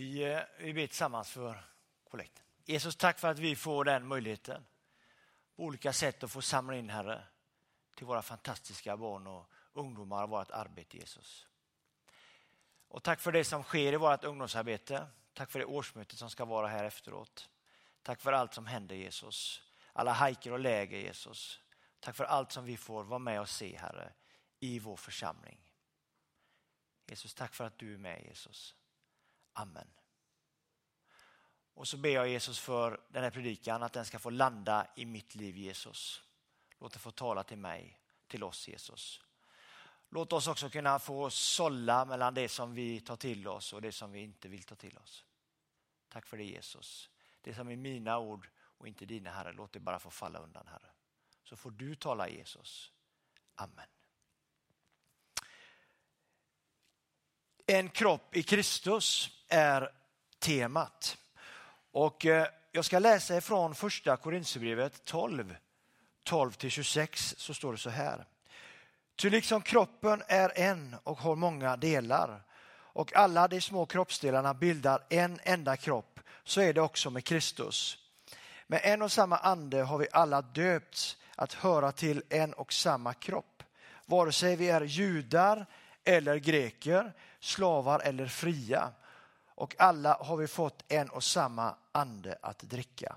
Vi, 0.00 0.24
eh, 0.24 0.42
vi 0.58 0.74
ber 0.74 0.86
tillsammans 0.86 1.30
för 1.30 1.64
kollekten. 2.10 2.44
Jesus, 2.64 2.96
tack 2.96 3.18
för 3.18 3.28
att 3.28 3.38
vi 3.38 3.56
får 3.56 3.84
den 3.84 4.06
möjligheten 4.06 4.66
på 5.56 5.62
olika 5.62 5.92
sätt 5.92 6.24
att 6.24 6.30
få 6.30 6.42
samla 6.42 6.76
in, 6.76 6.90
Herre, 6.90 7.22
till 7.96 8.06
våra 8.06 8.22
fantastiska 8.22 8.96
barn 8.96 9.26
och 9.26 9.50
ungdomar 9.72 10.22
och 10.22 10.30
vårt 10.30 10.50
arbete, 10.50 10.96
Jesus. 10.96 11.46
Och 12.88 13.02
tack 13.02 13.20
för 13.20 13.32
det 13.32 13.44
som 13.44 13.62
sker 13.62 13.92
i 13.92 13.96
vårt 13.96 14.24
ungdomsarbete. 14.24 15.06
Tack 15.32 15.50
för 15.50 15.58
det 15.58 15.64
årsmötet 15.64 16.18
som 16.18 16.30
ska 16.30 16.44
vara 16.44 16.68
här 16.68 16.84
efteråt. 16.84 17.50
Tack 18.02 18.20
för 18.20 18.32
allt 18.32 18.54
som 18.54 18.66
händer, 18.66 18.96
Jesus. 18.96 19.62
Alla 19.92 20.12
hajker 20.12 20.52
och 20.52 20.60
läger, 20.60 20.98
Jesus. 20.98 21.60
Tack 22.00 22.16
för 22.16 22.24
allt 22.24 22.52
som 22.52 22.64
vi 22.64 22.76
får 22.76 23.04
vara 23.04 23.18
med 23.18 23.40
och 23.40 23.48
se, 23.48 23.76
Herre, 23.76 24.12
i 24.60 24.78
vår 24.78 24.96
församling. 24.96 25.72
Jesus, 27.06 27.34
tack 27.34 27.54
för 27.54 27.64
att 27.64 27.78
du 27.78 27.94
är 27.94 27.98
med, 27.98 28.24
Jesus. 28.24 28.74
Amen. 29.52 29.88
Och 31.74 31.88
så 31.88 31.96
ber 31.96 32.10
jag 32.10 32.28
Jesus 32.28 32.58
för 32.58 33.00
den 33.08 33.22
här 33.22 33.30
predikan, 33.30 33.82
att 33.82 33.92
den 33.92 34.04
ska 34.04 34.18
få 34.18 34.30
landa 34.30 34.86
i 34.96 35.04
mitt 35.04 35.34
liv, 35.34 35.56
Jesus. 35.56 36.22
Låt 36.78 36.92
den 36.92 37.00
få 37.00 37.10
tala 37.10 37.44
till 37.44 37.58
mig, 37.58 38.00
till 38.26 38.44
oss, 38.44 38.68
Jesus. 38.68 39.20
Låt 40.08 40.32
oss 40.32 40.46
också 40.46 40.70
kunna 40.70 40.98
få 40.98 41.30
sålla 41.30 42.04
mellan 42.04 42.34
det 42.34 42.48
som 42.48 42.74
vi 42.74 43.00
tar 43.00 43.16
till 43.16 43.48
oss 43.48 43.72
och 43.72 43.82
det 43.82 43.92
som 43.92 44.12
vi 44.12 44.20
inte 44.20 44.48
vill 44.48 44.62
ta 44.62 44.74
till 44.74 44.98
oss. 44.98 45.24
Tack 46.08 46.26
för 46.26 46.36
det 46.36 46.44
Jesus. 46.44 47.10
Det 47.40 47.54
som 47.54 47.68
är 47.68 47.76
mina 47.76 48.18
ord 48.18 48.48
och 48.58 48.88
inte 48.88 49.04
dina, 49.04 49.30
Herre, 49.30 49.52
låt 49.52 49.72
det 49.72 49.80
bara 49.80 49.98
få 49.98 50.10
falla 50.10 50.38
undan, 50.38 50.66
Herre. 50.66 50.90
Så 51.44 51.56
får 51.56 51.70
du 51.70 51.94
tala 51.94 52.28
Jesus. 52.28 52.92
Amen. 53.54 53.88
En 57.66 57.88
kropp 57.88 58.36
i 58.36 58.42
Kristus 58.42 59.30
är 59.50 59.90
temat. 60.38 61.16
Och 61.92 62.26
eh, 62.26 62.46
jag 62.72 62.84
ska 62.84 62.98
läsa 62.98 63.36
ifrån 63.36 63.74
första 63.74 64.16
Korinthierbrevet 64.16 65.04
12, 65.04 65.56
12–26, 66.28 67.34
så 67.36 67.54
står 67.54 67.72
det 67.72 67.78
så 67.78 67.90
här. 67.90 68.24
Ty 69.16 69.30
liksom 69.30 69.62
kroppen 69.62 70.22
är 70.28 70.52
en 70.54 70.96
och 71.02 71.18
har 71.18 71.36
många 71.36 71.76
delar 71.76 72.42
och 72.92 73.16
alla 73.16 73.48
de 73.48 73.60
små 73.60 73.86
kroppsdelarna 73.86 74.54
bildar 74.54 75.02
en 75.08 75.40
enda 75.42 75.76
kropp, 75.76 76.20
så 76.44 76.60
är 76.60 76.72
det 76.72 76.80
också 76.80 77.10
med 77.10 77.24
Kristus. 77.24 77.98
Med 78.66 78.80
en 78.84 79.02
och 79.02 79.12
samma 79.12 79.36
ande 79.36 79.82
har 79.82 79.98
vi 79.98 80.08
alla 80.12 80.42
döpts 80.42 81.16
att 81.36 81.52
höra 81.52 81.92
till 81.92 82.22
en 82.28 82.52
och 82.52 82.72
samma 82.72 83.14
kropp. 83.14 83.62
Vare 84.06 84.32
sig 84.32 84.56
vi 84.56 84.70
är 84.70 84.80
judar 84.80 85.66
eller 86.04 86.36
greker, 86.36 87.12
slavar 87.40 88.00
eller 88.00 88.26
fria. 88.26 88.92
Och 89.60 89.74
alla 89.78 90.16
har 90.20 90.36
vi 90.36 90.46
fått 90.46 90.84
en 90.88 91.08
och 91.08 91.24
samma 91.24 91.74
ande 91.92 92.38
att 92.42 92.58
dricka. 92.58 93.16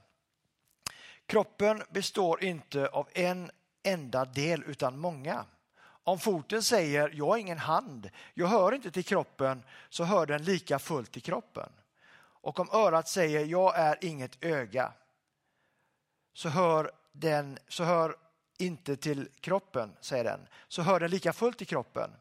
Kroppen 1.26 1.84
består 1.90 2.44
inte 2.44 2.88
av 2.88 3.10
en 3.14 3.52
enda 3.84 4.26
del 4.26 4.64
utan 4.64 5.00
många. 5.00 5.46
Om 5.84 6.20
foten 6.20 6.64
säger 6.64 7.12
jag 7.14 7.26
har 7.26 7.38
ingen 7.38 7.58
hand, 7.58 8.10
jag 8.34 8.48
hör 8.48 8.72
inte 8.72 8.92
till 8.92 9.06
kroppen, 9.06 9.64
så 9.90 10.04
hör 10.04 10.26
den 10.26 10.44
lika 10.44 10.80
fullt 10.80 11.12
till 11.12 11.22
kroppen. 11.22 11.70
Och 12.16 12.60
om 12.60 12.70
örat 12.72 13.08
säger 13.08 13.46
jag 13.46 13.78
är 13.78 13.98
inget 14.02 14.44
öga, 14.44 14.92
så 16.34 16.50
hör 16.50 16.92
den 17.12 17.58
så 17.68 17.84
hör 17.84 18.16
inte 18.58 18.96
till 18.96 19.30
kroppen, 19.40 19.96
säger 20.02 20.24
den, 20.24 20.48
så 20.68 20.82
hör 20.82 21.00
den 21.00 21.12
lika 21.12 21.34
fullt 21.34 21.58
till 21.58 21.68
kroppen. 21.68 22.12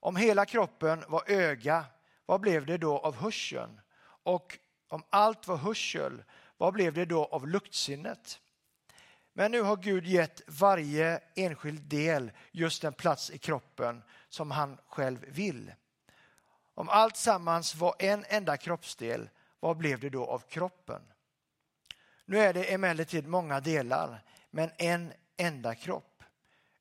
Om 0.00 0.16
hela 0.16 0.46
kroppen 0.46 1.04
var 1.08 1.22
öga, 1.26 1.84
vad 2.30 2.40
blev 2.40 2.66
det 2.66 2.78
då 2.78 2.98
av 2.98 3.16
hörseln? 3.16 3.80
Och 4.02 4.58
om 4.88 5.02
allt 5.10 5.46
var 5.48 5.56
hörsel, 5.56 6.24
vad 6.56 6.72
blev 6.72 6.92
det 6.92 7.04
då 7.04 7.24
av 7.24 7.48
luktsinnet? 7.48 8.40
Men 9.32 9.52
nu 9.52 9.62
har 9.62 9.76
Gud 9.76 10.06
gett 10.06 10.42
varje 10.46 11.20
enskild 11.34 11.82
del 11.82 12.32
just 12.52 12.82
den 12.82 12.92
plats 12.92 13.30
i 13.30 13.38
kroppen 13.38 14.02
som 14.28 14.50
han 14.50 14.78
själv 14.86 15.24
vill. 15.28 15.72
Om 16.74 16.88
allt 16.88 17.16
sammans 17.16 17.74
var 17.74 17.94
en 17.98 18.24
enda 18.28 18.56
kroppsdel, 18.56 19.28
vad 19.60 19.76
blev 19.76 20.00
det 20.00 20.10
då 20.10 20.26
av 20.26 20.38
kroppen? 20.38 21.02
Nu 22.24 22.38
är 22.38 22.54
det 22.54 22.72
emellertid 22.72 23.26
många 23.26 23.60
delar, 23.60 24.22
men 24.50 24.70
en 24.78 25.12
enda 25.36 25.74
kropp. 25.74 26.22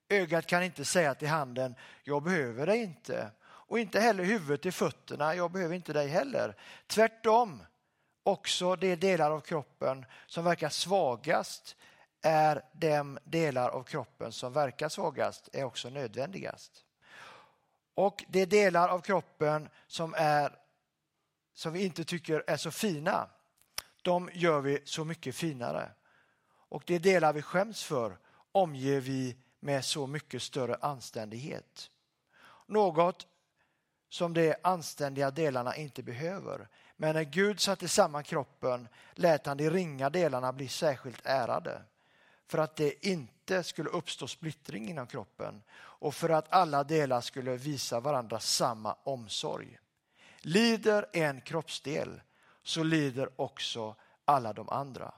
Ögat 0.09 0.45
kan 0.45 0.63
inte 0.63 0.85
säga 0.85 1.15
till 1.15 1.27
handen, 1.27 1.75
jag 2.03 2.23
behöver 2.23 2.65
dig 2.65 2.81
inte. 2.81 3.31
Och 3.69 3.79
inte 3.79 3.99
heller 3.99 4.23
huvudet 4.23 4.61
till 4.61 4.73
fötterna, 4.73 5.35
jag 5.35 5.51
behöver 5.51 5.75
inte 5.75 5.93
dig 5.93 6.07
heller. 6.07 6.55
Tvärtom, 6.87 7.63
också 8.23 8.75
de 8.75 8.95
delar 8.95 9.31
av 9.31 9.41
kroppen 9.41 10.05
som 10.27 10.43
verkar 10.43 10.69
svagast 10.69 11.75
är 12.21 12.61
de 12.73 13.19
delar 13.23 13.69
av 13.69 13.83
kroppen 13.83 14.31
som 14.31 14.53
verkar 14.53 14.89
svagast 14.89 15.49
är 15.53 15.63
också 15.63 15.89
nödvändigast. 15.89 16.85
Och 17.93 18.25
de 18.27 18.45
delar 18.45 18.89
av 18.89 19.01
kroppen 19.01 19.69
som, 19.87 20.13
är, 20.17 20.57
som 21.53 21.73
vi 21.73 21.85
inte 21.85 22.03
tycker 22.03 22.43
är 22.47 22.57
så 22.57 22.71
fina, 22.71 23.29
de 24.01 24.29
gör 24.33 24.61
vi 24.61 24.81
så 24.85 25.05
mycket 25.05 25.35
finare. 25.35 25.91
Och 26.69 26.83
de 26.85 26.99
delar 26.99 27.33
vi 27.33 27.41
skäms 27.41 27.83
för 27.83 28.17
omger 28.51 28.99
vi 28.99 29.37
med 29.59 29.85
så 29.85 30.07
mycket 30.07 30.41
större 30.41 30.75
anständighet. 30.75 31.91
Något 32.67 33.27
som 34.09 34.33
de 34.33 34.55
anständiga 34.63 35.31
delarna 35.31 35.75
inte 35.75 36.03
behöver. 36.03 36.67
Men 36.97 37.15
när 37.15 37.23
Gud 37.23 37.59
satte 37.59 37.87
samman 37.87 38.23
kroppen 38.23 38.87
lät 39.13 39.45
han 39.45 39.57
de 39.57 39.69
ringa 39.69 40.09
delarna 40.09 40.53
bli 40.53 40.67
särskilt 40.67 41.25
ärade 41.25 41.81
för 42.47 42.57
att 42.57 42.75
det 42.75 43.07
inte 43.07 43.63
skulle 43.63 43.89
uppstå 43.89 44.27
splittring 44.27 44.89
inom 44.89 45.07
kroppen 45.07 45.61
och 45.71 46.15
för 46.15 46.29
att 46.29 46.53
alla 46.53 46.83
delar 46.83 47.21
skulle 47.21 47.55
visa 47.55 47.99
varandra 47.99 48.39
samma 48.39 48.93
omsorg. 49.03 49.79
Lider 50.41 51.05
en 51.13 51.41
kroppsdel 51.41 52.21
så 52.63 52.83
lider 52.83 53.41
också 53.41 53.95
alla 54.25 54.53
de 54.53 54.69
andra. 54.69 55.13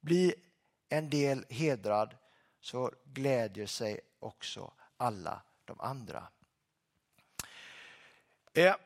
Bli 0.00 0.34
en 0.88 1.10
del 1.10 1.44
hedrad 1.48 2.14
så 2.60 2.92
glädjer 3.04 3.66
sig 3.66 4.00
också 4.18 4.72
alla 4.96 5.42
de 5.64 5.80
andra. 5.80 6.28
Eh, 8.54 8.76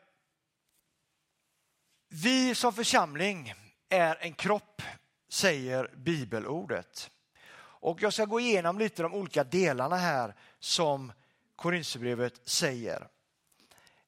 vi 2.09 2.55
som 2.55 2.73
församling 2.73 3.55
är 3.89 4.17
en 4.21 4.35
kropp, 4.35 4.83
säger 5.29 5.91
bibelordet. 5.97 7.11
Och 7.55 8.03
jag 8.03 8.13
ska 8.13 8.25
gå 8.25 8.41
igenom 8.41 8.79
lite 8.79 9.03
de 9.03 9.15
olika 9.15 9.45
delarna 9.45 9.97
här 9.97 10.35
som 10.59 11.13
Korinthierbrevet 11.57 12.49
säger. 12.49 13.09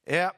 Eh, 0.05 0.33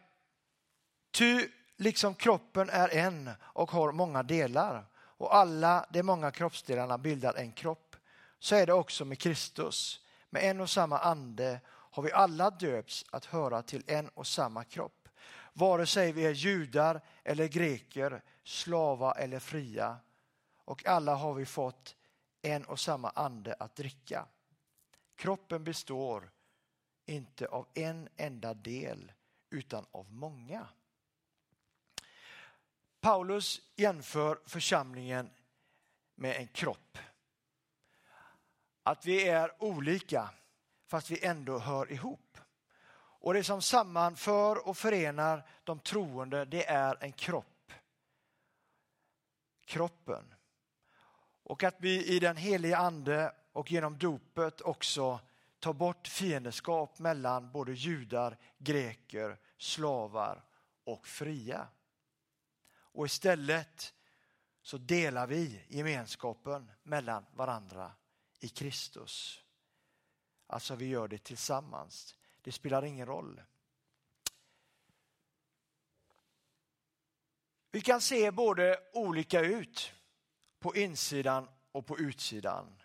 ty 1.11 1.49
liksom 1.77 2.15
kroppen 2.15 2.71
är 2.71 2.89
en 2.89 3.31
och 3.41 3.71
har 3.71 3.93
många 3.93 4.23
delar 4.23 4.87
och 4.97 5.35
alla 5.35 5.87
de 5.91 6.03
många 6.03 6.31
kroppsdelarna 6.31 6.99
bildar 6.99 7.35
en 7.35 7.53
kropp, 7.53 7.97
så 8.39 8.55
är 8.55 8.67
det 8.67 8.73
också 8.73 9.05
med 9.05 9.19
Kristus. 9.19 10.01
Med 10.31 10.45
en 10.45 10.61
och 10.61 10.71
samma 10.71 10.99
ande 10.99 11.61
har 11.69 12.03
vi 12.03 12.13
alla 12.13 12.51
döpts 12.51 13.05
att 13.11 13.25
höra 13.25 13.63
till 13.63 13.83
en 13.87 14.09
och 14.09 14.27
samma 14.27 14.65
kropp. 14.65 14.96
Vare 15.59 15.87
sig 15.87 16.13
vi 16.13 16.27
är 16.27 16.33
judar 16.33 17.01
eller 17.25 17.49
greker, 17.49 18.23
slava 18.43 19.13
eller 19.13 19.39
fria. 19.39 19.97
Och 20.65 20.87
alla 20.87 21.15
har 21.15 21.35
vi 21.35 21.47
fått 21.47 21.97
en 22.43 22.65
och 22.65 22.81
samma 22.81 23.11
ande 23.11 23.55
att 23.55 23.77
dricka. 23.77 24.27
Kroppen 25.15 25.65
består 25.65 26.31
inte 27.07 27.47
av 27.49 27.69
en 27.75 28.09
enda 28.17 28.55
del 28.55 29.13
utan 29.51 29.87
av 29.91 30.13
många. 30.13 30.69
Paulus 33.01 33.61
jämför 33.77 34.41
församlingen 34.47 35.31
med 36.15 36.37
en 36.37 36.49
kropp. 36.49 36.99
Att 38.83 39.07
vi 39.07 39.29
är 39.29 39.63
olika 39.63 40.31
fast 40.87 41.11
vi 41.11 41.25
ändå 41.25 41.59
hör 41.59 41.93
ihop. 41.93 42.39
Och 43.27 43.35
det 43.35 43.45
som 43.45 43.63
sammanför 43.63 44.69
och 44.69 44.77
förenar 44.77 45.47
de 45.65 45.79
troende 45.79 46.45
det 46.45 46.67
är 46.67 47.05
en 47.05 47.13
kropp. 47.13 47.73
Kroppen. 49.65 50.35
Och 51.43 51.63
att 51.63 51.77
vi 51.79 52.07
i 52.07 52.19
den 52.19 52.37
heliga 52.37 52.77
ande 52.77 53.35
och 53.53 53.73
genom 53.73 53.99
dopet 53.99 54.61
också 54.61 55.21
tar 55.59 55.73
bort 55.73 56.09
fiendskap 56.09 56.99
mellan 56.99 57.53
både 57.53 57.73
judar, 57.73 58.39
greker, 58.59 59.39
slavar 59.59 60.45
och 60.85 61.07
fria. 61.07 61.69
Och 62.69 63.07
istället 63.07 63.95
så 64.63 64.79
delar 64.79 65.27
vi 65.27 65.65
gemenskapen 65.69 66.71
mellan 66.83 67.27
varandra 67.35 67.93
i 68.41 68.49
Kristus. 68.49 69.43
Alltså 70.47 70.75
vi 70.75 70.87
gör 70.87 71.09
det 71.09 71.25
tillsammans. 71.25 72.17
Det 72.47 72.53
spelar 72.53 72.85
ingen 72.85 73.07
roll. 73.07 73.43
Vi 77.71 77.81
kan 77.81 78.01
se 78.01 78.31
både 78.31 78.81
olika 78.93 79.41
ut 79.41 79.93
på 80.59 80.77
insidan 80.77 81.49
och 81.73 81.87
på 81.87 81.99
utsidan. 81.99 82.83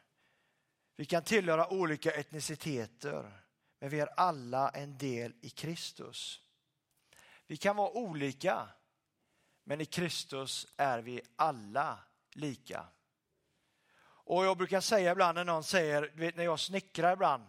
Vi 0.96 1.06
kan 1.06 1.24
tillhöra 1.24 1.74
olika 1.74 2.12
etniciteter, 2.12 3.44
men 3.80 3.90
vi 3.90 4.00
är 4.00 4.20
alla 4.20 4.70
en 4.70 4.98
del 4.98 5.34
i 5.42 5.50
Kristus. 5.50 6.42
Vi 7.48 7.58
kan 7.58 7.76
vara 7.76 7.92
olika, 7.92 8.70
men 9.64 9.82
i 9.82 9.86
Kristus 9.86 10.68
är 10.78 11.00
vi 11.00 11.22
alla 11.36 12.00
lika. 12.32 12.88
Och 14.04 14.46
jag 14.46 14.58
brukar 14.58 14.82
säga 14.82 15.12
ibland 15.12 15.36
när 15.36 15.46
någon 15.46 15.64
säger, 15.64 16.12
vet, 16.16 16.36
när 16.36 16.44
jag 16.44 16.60
snickrar 16.60 17.14
ibland, 17.14 17.44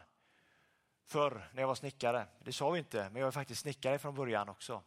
förr 1.07 1.51
när 1.53 1.63
jag 1.63 1.69
var 1.69 1.75
snickare, 1.75 2.27
det 2.39 2.53
sa 2.53 2.71
vi 2.71 2.79
inte, 2.79 3.11
men 3.11 3.21
jag 3.21 3.27
är 3.27 3.33
faktiskt 3.33 3.61
snickare 3.61 3.99
från 3.99 4.15
början 4.15 4.49
också. 4.49 4.83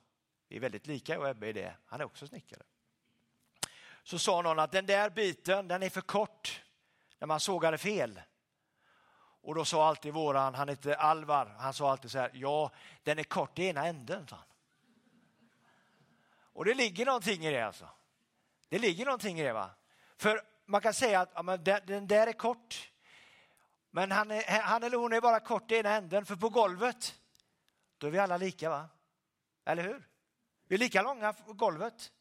Vi 0.47 0.55
är 0.55 0.59
väldigt 0.59 0.87
lika 0.87 1.13
jag 1.13 1.21
och 1.21 1.29
Ebbe 1.29 1.47
i 1.47 1.53
det, 1.53 1.75
han 1.85 2.01
är 2.01 2.05
också 2.05 2.27
snickare. 2.27 2.63
Så 4.03 4.19
sa 4.19 4.41
någon 4.41 4.59
att 4.59 4.71
den 4.71 4.85
där 4.85 5.09
biten, 5.09 5.67
den 5.67 5.83
är 5.83 5.89
för 5.89 6.01
kort 6.01 6.63
när 7.19 7.27
man 7.27 7.39
sågade 7.39 7.77
fel. 7.77 8.21
Och 9.41 9.55
då 9.55 9.65
sa 9.65 9.87
alltid 9.87 10.13
våran, 10.13 10.55
han 10.55 10.69
heter 10.69 10.95
Alvar, 10.95 11.55
han 11.59 11.73
sa 11.73 11.91
alltid 11.91 12.11
så 12.11 12.19
här, 12.19 12.31
ja 12.33 12.71
den 13.03 13.19
är 13.19 13.23
kort 13.23 13.59
i 13.59 13.63
ena 13.63 13.85
änden. 13.85 14.27
Sa 14.27 14.35
han. 14.35 14.45
Och 16.55 16.65
det 16.65 16.73
ligger 16.73 17.05
någonting 17.05 17.45
i 17.45 17.51
det 17.51 17.61
alltså. 17.61 17.89
Det 18.69 18.79
ligger 18.79 19.05
någonting 19.05 19.39
i 19.39 19.43
det 19.43 19.53
va. 19.53 19.69
För 20.17 20.41
man 20.65 20.81
kan 20.81 20.93
säga 20.93 21.21
att 21.21 21.31
ja, 21.35 21.41
men 21.41 21.63
den, 21.63 21.81
den 21.85 22.07
där 22.07 22.27
är 22.27 22.33
kort. 22.33 22.91
Men 23.95 24.11
han, 24.11 24.31
är, 24.31 24.61
han 24.61 24.83
eller 24.83 24.97
hon 24.97 25.13
är 25.13 25.21
bara 25.21 25.39
kort 25.39 25.71
i 25.71 25.75
ena 25.75 25.89
änden, 25.89 26.25
för 26.25 26.35
på 26.35 26.49
golvet, 26.49 27.15
då 27.97 28.07
är 28.07 28.11
vi 28.11 28.19
alla 28.19 28.37
lika 28.37 28.69
va? 28.69 28.89
Eller 29.65 29.83
hur? 29.83 30.07
Vi 30.67 30.75
är 30.75 30.79
lika 30.79 31.01
långa 31.01 31.33
på 31.33 31.53
golvet. 31.53 32.11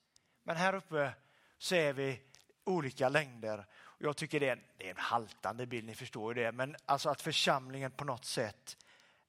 Men 0.42 0.56
här 0.56 0.74
uppe 0.74 1.12
så 1.58 1.74
är 1.74 1.92
vi 1.92 2.22
olika 2.64 3.08
längder. 3.08 3.66
Och 3.76 4.02
jag 4.02 4.16
tycker 4.16 4.40
det 4.40 4.48
är, 4.48 4.52
en, 4.52 4.62
det 4.76 4.86
är 4.86 4.90
en 4.90 4.96
haltande 4.96 5.66
bild, 5.66 5.86
ni 5.86 5.94
förstår 5.94 6.34
ju 6.34 6.42
det. 6.42 6.52
Men 6.52 6.76
alltså 6.84 7.08
att 7.08 7.22
församlingen 7.22 7.90
på 7.90 8.04
något 8.04 8.24
sätt 8.24 8.76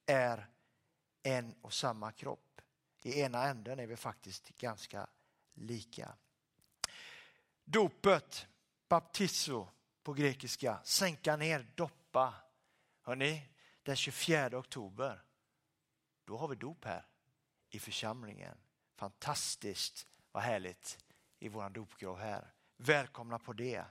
är 0.05 0.47
en 1.23 1.55
och 1.61 1.73
samma 1.73 2.11
kropp. 2.11 2.61
I 3.01 3.21
ena 3.21 3.43
änden 3.43 3.79
är 3.79 3.87
vi 3.87 3.95
faktiskt 3.95 4.57
ganska 4.57 5.07
lika. 5.53 6.13
Dopet, 7.63 8.47
baptizo 8.87 9.67
på 10.03 10.13
grekiska, 10.13 10.79
sänka 10.83 11.35
ner, 11.35 11.67
doppa. 11.75 12.04
Hörrni, 13.01 13.49
den 13.83 13.95
24 13.95 14.57
oktober, 14.57 15.23
då 16.25 16.37
har 16.37 16.47
vi 16.47 16.55
dop 16.55 16.85
här 16.85 17.05
i 17.69 17.79
församlingen. 17.79 18.57
Fantastiskt, 18.95 20.07
vad 20.31 20.43
härligt 20.43 21.05
i 21.39 21.49
vår 21.49 21.69
dopgrav 21.69 22.19
här. 22.19 22.53
Välkomna 22.77 23.39
på 23.39 23.53
det. 23.53 23.85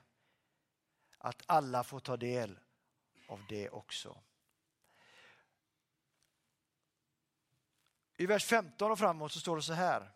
Att 1.19 1.43
alla 1.47 1.85
får 1.85 2.01
ta 2.01 2.17
del 2.17 2.59
av 3.29 3.41
det 3.49 3.71
också. 3.71 4.23
I 8.17 8.27
vers 8.27 8.45
15 8.45 8.91
och 8.91 8.99
framåt 8.99 9.33
så 9.33 9.41
står 9.41 9.57
det 9.57 9.63
så 9.63 9.73
här. 9.73 10.11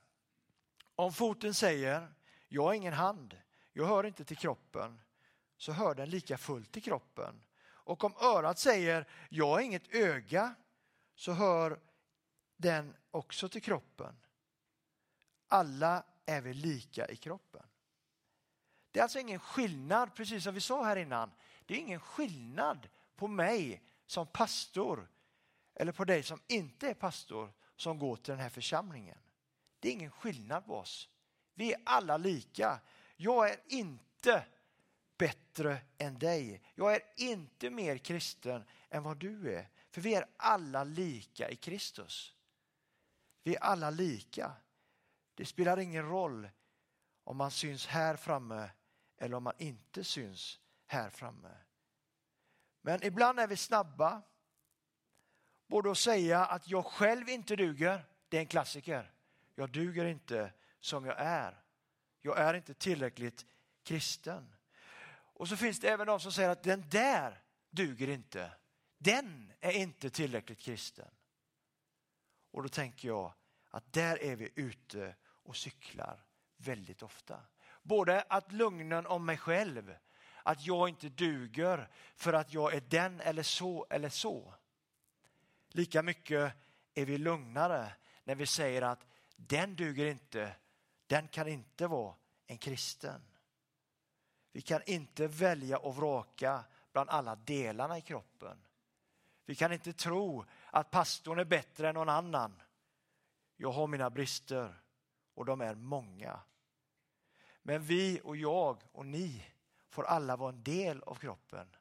Om 0.95 1.13
foten 1.13 1.55
säger, 1.55 2.15
jag 2.49 2.63
har 2.63 2.75
ingen 2.75 2.93
hand, 2.93 3.41
jag 3.73 3.87
hör 3.87 4.07
inte 4.07 4.25
till 4.25 4.37
kroppen, 4.37 5.01
så 5.57 5.73
hör 5.73 5.95
den 5.95 6.11
lika 6.11 6.39
fullt 6.39 6.73
till 6.73 6.83
kroppen. 6.83 7.43
Och 7.89 8.05
om 8.05 8.15
örat 8.21 8.59
säger, 8.59 9.09
jag 9.29 9.61
är 9.61 9.65
inget 9.65 9.95
öga, 9.95 10.55
så 11.15 11.33
hör 11.33 11.81
den 12.57 12.97
också 13.11 13.49
till 13.49 13.63
kroppen. 13.63 14.17
Alla 15.49 16.05
är 16.27 16.41
vi 16.41 16.55
lika 16.55 17.09
i 17.09 17.17
kroppen. 17.17 17.67
Det 18.91 18.99
är 18.99 19.03
alltså 19.03 19.19
ingen 19.19 19.41
skillnad, 19.41 20.15
precis 20.15 20.45
som 20.45 20.55
vi 20.55 20.61
sa 20.61 20.85
här 20.85 20.97
innan. 20.97 21.31
Det 21.67 21.75
är 21.75 21.79
ingen 21.79 22.01
skillnad 22.01 22.89
på 23.17 23.29
mig 23.29 23.83
som 24.07 24.27
pastor 24.27 25.09
eller 25.75 25.93
på 25.93 26.05
dig 26.05 26.23
som 26.23 26.41
inte 26.47 26.89
är 26.89 26.95
pastor 26.95 27.53
som 27.77 27.99
går 27.99 28.17
till 28.17 28.33
den 28.33 28.41
här 28.41 28.51
församlingen. 28.51 29.19
Det 29.81 29.89
är 29.89 29.93
ingen 29.93 30.11
skillnad 30.11 30.67
på 30.67 30.77
oss. 30.77 31.09
Vi 31.55 31.73
är 31.73 31.81
alla 31.85 32.17
lika. 32.17 32.81
Jag 33.17 33.51
är 33.51 33.61
inte 33.67 34.45
bättre 35.19 35.81
än 35.99 36.19
dig. 36.19 36.63
Jag 36.75 36.95
är 36.95 37.03
inte 37.17 37.71
mer 37.71 37.99
kristen 37.99 38.65
än 38.91 39.03
vad 39.03 39.17
du 39.17 39.55
är. 39.55 39.69
För 39.91 40.01
vi 40.01 40.15
är 40.15 40.27
alla 40.37 40.85
lika 40.85 41.51
i 41.51 41.57
Kristus. 41.57 42.35
Vi 43.43 43.55
är 43.55 43.61
alla 43.61 43.91
lika. 43.91 44.53
Det 45.35 45.47
spelar 45.47 45.79
ingen 45.79 46.09
roll 46.09 46.49
om 47.25 47.37
man 47.37 47.51
syns 47.51 47.87
här 47.87 48.17
framme 48.17 48.71
eller 49.19 49.37
om 49.37 49.43
man 49.43 49.55
inte 49.59 50.05
syns 50.05 50.61
här 50.87 51.11
framme. 51.11 51.57
Men 52.83 53.05
ibland 53.05 53.41
är 53.41 53.47
vi 53.47 53.57
snabba. 53.57 54.23
Både 55.67 55.91
att 55.91 55.99
säga 55.99 56.45
att 56.45 56.69
jag 56.69 56.87
själv 56.87 57.29
inte 57.29 57.57
duger, 57.57 58.05
det 58.29 58.37
är 58.37 58.41
en 58.41 58.47
klassiker. 58.47 59.13
Jag 59.55 59.71
duger 59.71 60.05
inte 60.05 60.53
som 60.81 61.05
jag 61.05 61.17
är. 61.19 61.63
Jag 62.21 62.39
är 62.39 62.55
inte 62.55 62.75
tillräckligt 62.75 63.47
kristen. 63.83 64.55
Och 65.39 65.49
så 65.49 65.57
finns 65.57 65.81
det 65.81 65.89
även 65.89 66.07
de 66.07 66.21
som 66.21 66.33
säger 66.33 66.49
att 66.49 66.63
den 66.63 66.85
där 66.89 67.43
duger 67.71 68.09
inte. 68.09 68.53
Den 68.99 69.53
är 69.61 69.73
inte 69.73 70.11
tillräckligt 70.11 70.59
kristen. 70.59 71.11
Och 72.51 72.63
då 72.63 72.69
tänker 72.69 73.09
jag 73.09 73.33
att 73.71 73.93
där 73.93 74.23
är 74.23 74.37
vi 74.37 74.53
ute 74.55 75.15
och 75.23 75.57
cyklar 75.57 76.25
väldigt 76.57 77.03
ofta. 77.03 77.41
Både 77.83 78.23
att 78.23 78.53
lugnen 78.53 79.07
om 79.07 79.27
mig 79.27 79.37
själv, 79.37 79.97
att 80.43 80.67
jag 80.67 80.89
inte 80.89 81.09
duger 81.09 81.89
för 82.17 82.33
att 82.33 82.53
jag 82.53 82.75
är 82.75 82.81
den 82.81 83.21
eller 83.21 83.43
så 83.43 83.87
eller 83.91 84.09
så. 84.09 84.55
Lika 85.69 86.03
mycket 86.03 86.53
är 86.95 87.05
vi 87.05 87.19
lugnare 87.19 87.93
när 88.25 88.35
vi 88.35 88.47
säger 88.47 88.83
att 88.83 89.07
den 89.37 89.77
duger 89.77 90.07
inte, 90.07 90.57
den 91.07 91.29
kan 91.29 91.49
inte 91.49 91.87
vara 91.87 92.15
en 92.47 92.59
kristen. 92.59 93.23
Vi 94.59 94.63
kan 94.63 94.83
inte 94.87 95.27
välja 95.27 95.79
och 95.79 95.97
vraka 95.97 96.65
bland 96.93 97.11
alla 97.11 97.37
delarna 97.37 97.99
i 97.99 98.01
kroppen. 98.01 98.59
Vi 99.47 99.55
kan 99.55 99.73
inte 99.73 99.93
tro 99.93 100.45
att 100.71 100.91
pastorn 100.91 101.39
är 101.39 101.45
bättre 101.45 101.89
än 101.89 101.95
någon 101.95 102.09
annan. 102.09 102.63
Jag 103.57 103.73
har 103.73 103.87
mina 103.87 104.11
brister 104.11 104.75
och 105.35 105.45
de 105.45 105.61
är 105.61 105.75
många. 105.75 106.41
Men 107.63 107.83
vi 107.83 108.21
och 108.25 108.37
jag 108.37 108.83
och 108.93 109.07
ni 109.07 109.47
får 109.89 110.05
alla 110.05 110.37
vara 110.37 110.53
en 110.53 110.63
del 110.63 111.03
av 111.03 111.15
kroppen. 111.15 111.77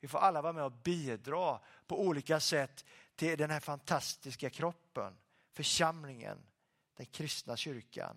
Vi 0.00 0.08
får 0.08 0.18
alla 0.18 0.42
vara 0.42 0.52
med 0.52 0.64
och 0.64 0.72
bidra 0.72 1.60
på 1.86 2.00
olika 2.00 2.40
sätt 2.40 2.84
till 3.14 3.38
den 3.38 3.50
här 3.50 3.60
fantastiska 3.60 4.50
kroppen, 4.50 5.16
församlingen, 5.52 6.38
den 6.96 7.06
kristna 7.06 7.56
kyrkan. 7.56 8.16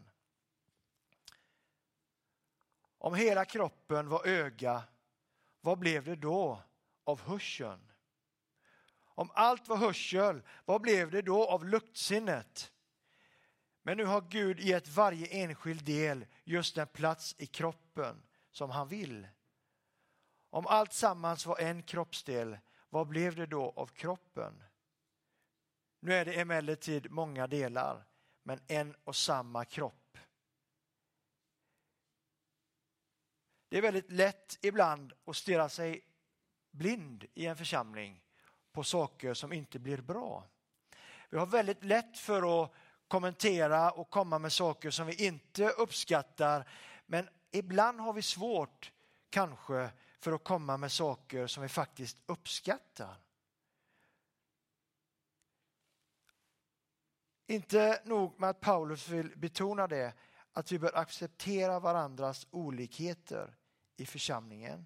Om 3.04 3.16
hela 3.16 3.46
kroppen 3.46 4.10
var 4.10 4.28
öga, 4.28 4.84
vad 5.62 5.80
blev 5.80 6.06
det 6.06 6.16
då 6.16 6.64
av 7.04 7.22
hörseln? 7.22 7.92
Om 9.06 9.32
allt 9.34 9.68
var 9.68 9.78
hörsel, 9.78 10.42
vad 10.66 10.82
blev 10.82 11.12
det 11.12 11.22
då 11.22 11.48
av 11.48 11.66
luktsinnet? 11.66 12.72
Men 13.82 13.98
nu 13.98 14.06
har 14.06 14.22
Gud 14.22 14.60
gett 14.60 14.88
varje 14.88 15.28
enskild 15.28 15.84
del 15.84 16.26
just 16.44 16.76
den 16.76 16.88
plats 16.88 17.36
i 17.38 17.46
kroppen 17.46 18.24
som 18.52 18.70
han 18.70 18.88
vill. 18.88 19.28
Om 20.50 20.68
allt 20.68 20.94
sammans 20.94 21.46
var 21.46 21.60
en 21.60 21.84
kroppsdel, 21.84 22.58
vad 22.90 23.08
blev 23.08 23.36
det 23.36 23.46
då 23.46 23.74
av 23.76 23.88
kroppen? 23.88 24.64
Nu 26.00 26.14
är 26.14 26.26
det 26.26 26.34
emellertid 26.34 27.12
många 27.12 27.48
delar, 27.48 28.06
men 28.44 28.60
en 28.68 28.96
och 29.04 29.16
samma 29.16 29.66
kropp. 29.66 30.03
Det 33.74 33.78
är 33.78 33.82
väldigt 33.82 34.12
lätt 34.12 34.58
ibland 34.62 35.14
att 35.26 35.36
stirra 35.36 35.70
sig 35.70 36.06
blind 36.72 37.26
i 37.34 37.46
en 37.46 37.58
församling 37.58 38.24
på 38.72 38.84
saker 38.84 39.34
som 39.34 39.54
inte 39.54 39.80
blir 39.80 40.02
bra. 40.02 40.44
Vi 41.30 41.38
har 41.38 41.46
väldigt 41.46 41.84
lätt 41.84 42.18
för 42.18 42.64
att 42.64 42.72
kommentera 43.08 43.92
och 43.92 44.10
komma 44.10 44.40
med 44.40 44.52
saker 44.52 44.92
som 44.92 45.08
vi 45.08 45.26
inte 45.26 45.70
uppskattar. 45.70 46.70
Men 47.06 47.30
ibland 47.52 48.00
har 48.00 48.14
vi 48.14 48.22
svårt 48.22 48.92
kanske 49.30 49.90
för 50.20 50.32
att 50.32 50.44
komma 50.44 50.78
med 50.78 50.92
saker 50.92 51.48
som 51.48 51.64
vi 51.64 51.70
faktiskt 51.70 52.18
uppskattar. 52.26 53.16
Inte 57.48 58.02
nog 58.06 58.40
med 58.40 58.50
att 58.50 58.62
Paulus 58.62 59.10
vill 59.10 59.38
betona 59.38 59.88
det, 59.88 60.14
att 60.52 60.72
vi 60.72 60.80
bör 60.80 60.98
acceptera 60.98 61.80
varandras 61.80 62.48
olikheter 62.52 63.56
i 64.04 64.06
församlingen. 64.06 64.86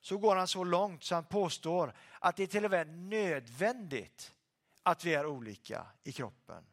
Så 0.00 0.18
går 0.18 0.36
han 0.36 0.48
så 0.48 0.64
långt 0.64 1.04
så 1.04 1.14
han 1.14 1.24
påstår 1.24 1.94
att 2.18 2.36
det 2.36 2.42
är 2.42 2.46
till 2.46 2.64
och 2.64 2.70
med 2.70 2.98
nödvändigt 2.98 4.34
att 4.82 5.04
vi 5.04 5.14
är 5.14 5.26
olika 5.26 5.86
i 6.02 6.12
kroppen. 6.12 6.64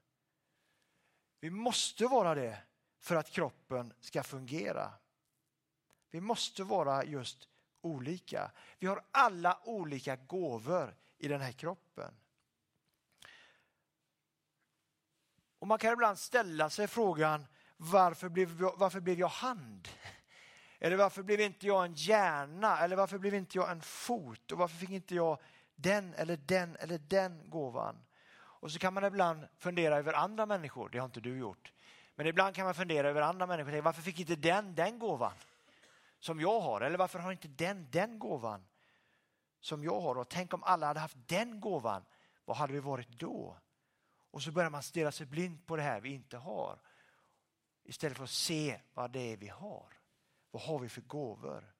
Vi 1.39 1.49
måste 1.49 2.05
vara 2.05 2.35
det 2.35 2.61
för 2.99 3.15
att 3.15 3.29
kroppen 3.29 3.93
ska 3.99 4.23
fungera. 4.23 4.93
Vi 6.11 6.21
måste 6.21 6.63
vara 6.63 7.03
just 7.03 7.47
olika. 7.81 8.51
Vi 8.79 8.87
har 8.87 9.03
alla 9.11 9.59
olika 9.63 10.15
gåvor 10.15 10.95
i 11.17 11.27
den 11.27 11.41
här 11.41 11.51
kroppen. 11.51 12.13
Och 15.59 15.67
Man 15.67 15.79
kan 15.79 15.93
ibland 15.93 16.19
ställa 16.19 16.69
sig 16.69 16.87
frågan 16.87 17.45
varför 17.81 18.29
blev, 18.29 18.49
varför 18.59 18.99
blev 18.99 19.19
jag 19.19 19.27
hand? 19.27 19.87
Eller 20.79 20.97
varför 20.97 21.23
blev 21.23 21.39
inte 21.39 21.67
jag 21.67 21.85
en 21.85 21.93
hjärna? 21.93 22.79
Eller 22.79 22.95
varför 22.95 23.17
blev 23.17 23.33
inte 23.33 23.57
jag 23.57 23.71
en 23.71 23.81
fot? 23.81 24.51
Och 24.51 24.57
varför 24.57 24.77
fick 24.77 24.89
inte 24.89 25.15
jag 25.15 25.37
den 25.75 26.13
eller 26.13 26.37
den 26.37 26.75
eller 26.75 26.97
den 26.97 27.49
gåvan? 27.49 28.05
Och 28.35 28.71
så 28.71 28.79
kan 28.79 28.93
man 28.93 29.03
ibland 29.05 29.47
fundera 29.57 29.97
över 29.97 30.13
andra 30.13 30.45
människor. 30.45 30.89
Det 30.89 30.97
har 30.97 31.05
inte 31.05 31.19
du 31.19 31.37
gjort. 31.37 31.73
Men 32.15 32.27
ibland 32.27 32.55
kan 32.55 32.65
man 32.65 32.73
fundera 32.73 33.09
över 33.09 33.21
andra 33.21 33.47
människor. 33.47 33.81
Varför 33.81 34.01
fick 34.01 34.19
inte 34.19 34.35
den 34.35 34.75
den 34.75 34.99
gåvan 34.99 35.33
som 36.19 36.41
jag 36.41 36.59
har? 36.59 36.81
Eller 36.81 36.97
varför 36.97 37.19
har 37.19 37.31
inte 37.31 37.47
den 37.47 37.87
den 37.91 38.19
gåvan 38.19 38.65
som 39.59 39.83
jag 39.83 40.01
har? 40.01 40.17
Och 40.17 40.29
tänk 40.29 40.53
om 40.53 40.63
alla 40.63 40.87
hade 40.87 40.99
haft 40.99 41.17
den 41.27 41.59
gåvan. 41.59 42.05
Vad 42.45 42.57
hade 42.57 42.73
vi 42.73 42.79
varit 42.79 43.09
då? 43.09 43.57
Och 44.31 44.41
så 44.41 44.51
börjar 44.51 44.69
man 44.69 44.83
stirra 44.83 45.11
sig 45.11 45.25
blind 45.25 45.65
på 45.65 45.75
det 45.75 45.81
här 45.81 46.01
vi 46.01 46.09
inte 46.09 46.37
har. 46.37 46.79
Istället 47.83 48.17
för 48.17 48.23
att 48.23 48.29
se 48.29 48.79
vad 48.93 49.11
det 49.11 49.33
är 49.33 49.37
vi 49.37 49.47
har. 49.47 49.98
Vad 50.51 50.61
har 50.61 50.79
vi 50.79 50.89
för 50.89 51.01
gåvor? 51.01 51.75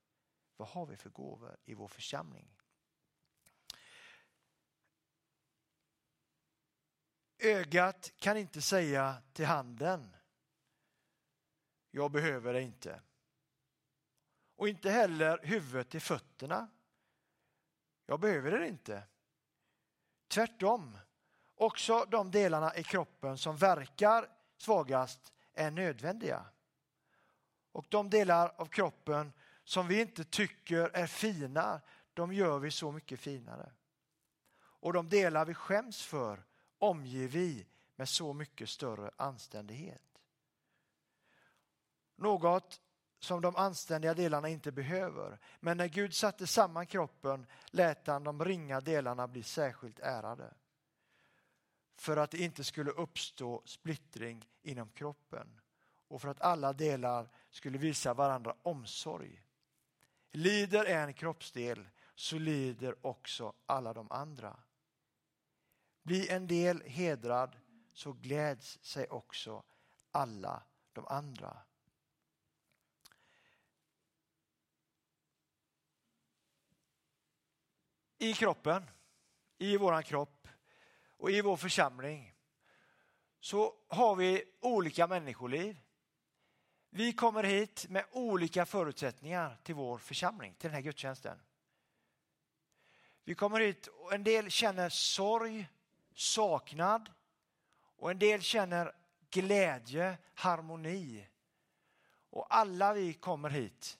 Vad 0.57 0.67
har 0.67 0.85
vi 0.85 0.97
för 0.97 1.09
gåvor 1.09 1.57
i 1.65 1.73
vår 1.73 1.87
församling? 1.87 2.55
Ögat 7.37 8.11
kan 8.17 8.37
inte 8.37 8.61
säga 8.61 9.21
till 9.33 9.45
handen, 9.45 10.15
jag 11.91 12.11
behöver 12.11 12.53
det 12.53 12.61
inte. 12.61 13.01
Och 14.55 14.69
inte 14.69 14.89
heller 14.89 15.39
huvudet 15.43 15.89
till 15.89 16.01
fötterna, 16.01 16.67
jag 18.05 18.19
behöver 18.19 18.51
det 18.51 18.67
inte. 18.67 19.03
Tvärtom, 20.27 20.97
också 21.55 22.05
de 22.05 22.31
delarna 22.31 22.75
i 22.75 22.83
kroppen 22.83 23.37
som 23.37 23.57
verkar 23.57 24.29
svagast 24.57 25.33
är 25.53 25.71
nödvändiga. 25.71 26.45
Och 27.71 27.85
de 27.89 28.09
delar 28.09 28.53
av 28.57 28.65
kroppen 28.65 29.33
som 29.63 29.87
vi 29.87 30.01
inte 30.01 30.23
tycker 30.23 30.89
är 30.93 31.07
fina, 31.07 31.81
de 32.13 32.33
gör 32.33 32.59
vi 32.59 32.71
så 32.71 32.91
mycket 32.91 33.19
finare. 33.19 33.71
Och 34.59 34.93
de 34.93 35.09
delar 35.09 35.45
vi 35.45 35.53
skäms 35.53 36.01
för 36.01 36.43
omger 36.77 37.27
vi 37.27 37.67
med 37.95 38.09
så 38.09 38.33
mycket 38.33 38.69
större 38.69 39.11
anständighet. 39.17 40.21
Något 42.15 42.81
som 43.19 43.41
de 43.41 43.55
anständiga 43.55 44.13
delarna 44.13 44.49
inte 44.49 44.71
behöver. 44.71 45.39
Men 45.59 45.77
när 45.77 45.87
Gud 45.87 46.15
satte 46.15 46.47
samman 46.47 46.87
kroppen 46.87 47.45
lät 47.65 48.07
han 48.07 48.23
de 48.23 48.45
ringa 48.45 48.81
delarna 48.81 49.27
bli 49.27 49.43
särskilt 49.43 49.99
ärade. 49.99 50.53
För 51.95 52.17
att 52.17 52.31
det 52.31 52.37
inte 52.37 52.63
skulle 52.63 52.91
uppstå 52.91 53.61
splittring 53.65 54.49
inom 54.61 54.89
kroppen 54.89 55.61
och 56.07 56.21
för 56.21 56.29
att 56.29 56.41
alla 56.41 56.73
delar 56.73 57.29
skulle 57.49 57.77
visa 57.77 58.13
varandra 58.13 58.55
omsorg. 58.63 59.43
Lider 60.31 60.85
en 60.85 61.13
kroppsdel 61.13 61.89
så 62.15 62.39
lider 62.39 63.05
också 63.05 63.53
alla 63.65 63.93
de 63.93 64.11
andra. 64.11 64.59
Bli 66.03 66.29
en 66.29 66.47
del 66.47 66.81
hedrad 66.81 67.57
så 67.93 68.13
gläds 68.13 68.83
sig 68.83 69.07
också 69.07 69.63
alla 70.11 70.63
de 70.93 71.07
andra. 71.07 71.57
I 78.17 78.33
kroppen, 78.33 78.89
i 79.57 79.77
vår 79.77 80.01
kropp 80.01 80.47
och 81.17 81.31
i 81.31 81.41
vår 81.41 81.57
församling 81.57 82.35
så 83.39 83.75
har 83.87 84.15
vi 84.15 84.43
olika 84.59 85.07
människoliv. 85.07 85.77
Vi 86.89 87.13
kommer 87.13 87.43
hit 87.43 87.85
med 87.89 88.05
olika 88.11 88.65
förutsättningar 88.65 89.57
till 89.63 89.75
vår 89.75 89.97
församling, 89.97 90.53
till 90.53 90.69
den 90.69 90.75
här 90.75 90.81
gudstjänsten. 90.81 91.39
Vi 93.23 93.35
kommer 93.35 93.59
hit 93.59 93.87
och 93.87 94.13
en 94.13 94.23
del 94.23 94.49
känner 94.49 94.89
sorg, 94.89 95.67
saknad 96.13 97.11
och 97.75 98.11
en 98.11 98.19
del 98.19 98.41
känner 98.41 98.95
glädje, 99.29 100.17
harmoni. 100.33 101.27
Och 102.29 102.55
alla 102.55 102.93
vi 102.93 103.13
kommer 103.13 103.49
hit 103.49 103.97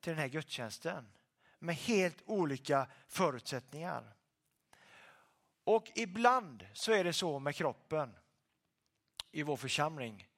till 0.00 0.10
den 0.10 0.18
här 0.18 0.28
gudstjänsten 0.28 1.12
med 1.58 1.74
helt 1.74 2.22
olika 2.26 2.86
förutsättningar. 3.08 4.14
Och 5.64 5.90
ibland 5.94 6.66
så 6.72 6.92
är 6.92 7.04
det 7.04 7.12
så 7.12 7.38
med 7.38 7.54
kroppen 7.54 8.16
i 9.30 9.42
vår 9.42 9.56
församling 9.56 10.28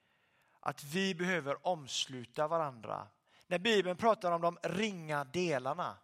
att 0.65 0.85
vi 0.85 1.15
behöver 1.15 1.67
omsluta 1.67 2.49
varandra. 2.49 3.09
När 3.47 3.59
Bibeln 3.59 3.97
pratar 3.97 4.33
om 4.33 4.41
de 4.41 4.59
ringa 4.63 5.25
delarna, 5.25 5.97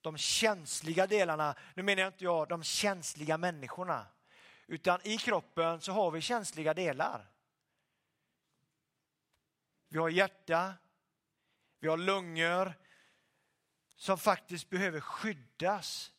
de 0.00 0.18
känsliga 0.18 1.06
delarna, 1.06 1.54
nu 1.74 1.82
menar 1.82 2.02
jag 2.02 2.08
inte 2.08 2.24
jag 2.24 2.48
de 2.48 2.62
känsliga 2.62 3.38
människorna, 3.38 4.06
utan 4.66 5.00
i 5.02 5.18
kroppen 5.18 5.80
så 5.80 5.92
har 5.92 6.10
vi 6.10 6.20
känsliga 6.20 6.74
delar. 6.74 7.30
Vi 9.88 9.98
har 9.98 10.08
hjärta, 10.08 10.74
vi 11.80 11.88
har 11.88 11.96
lungor 11.96 12.74
som 13.96 14.18
faktiskt 14.18 14.70
behöver 14.70 15.00
skyddas 15.00 16.12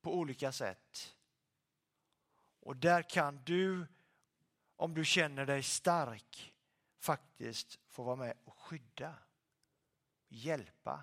på 0.00 0.14
olika 0.14 0.52
sätt. 0.52 1.14
Och 2.60 2.76
där 2.76 3.02
kan 3.02 3.42
du, 3.44 3.86
om 4.76 4.94
du 4.94 5.04
känner 5.04 5.46
dig 5.46 5.62
stark, 5.62 6.52
faktiskt 7.06 7.78
få 7.88 8.02
vara 8.02 8.16
med 8.16 8.34
och 8.44 8.58
skydda, 8.58 9.14
hjälpa 10.28 11.02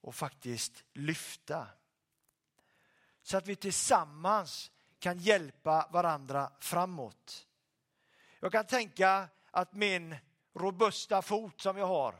och 0.00 0.14
faktiskt 0.14 0.84
lyfta. 0.92 1.66
Så 3.22 3.36
att 3.36 3.46
vi 3.46 3.56
tillsammans 3.56 4.70
kan 4.98 5.18
hjälpa 5.18 5.88
varandra 5.92 6.52
framåt. 6.60 7.46
Jag 8.40 8.52
kan 8.52 8.66
tänka 8.66 9.28
att 9.50 9.72
min 9.72 10.16
robusta 10.54 11.22
fot 11.22 11.60
som 11.60 11.76
jag 11.76 11.86
har, 11.86 12.14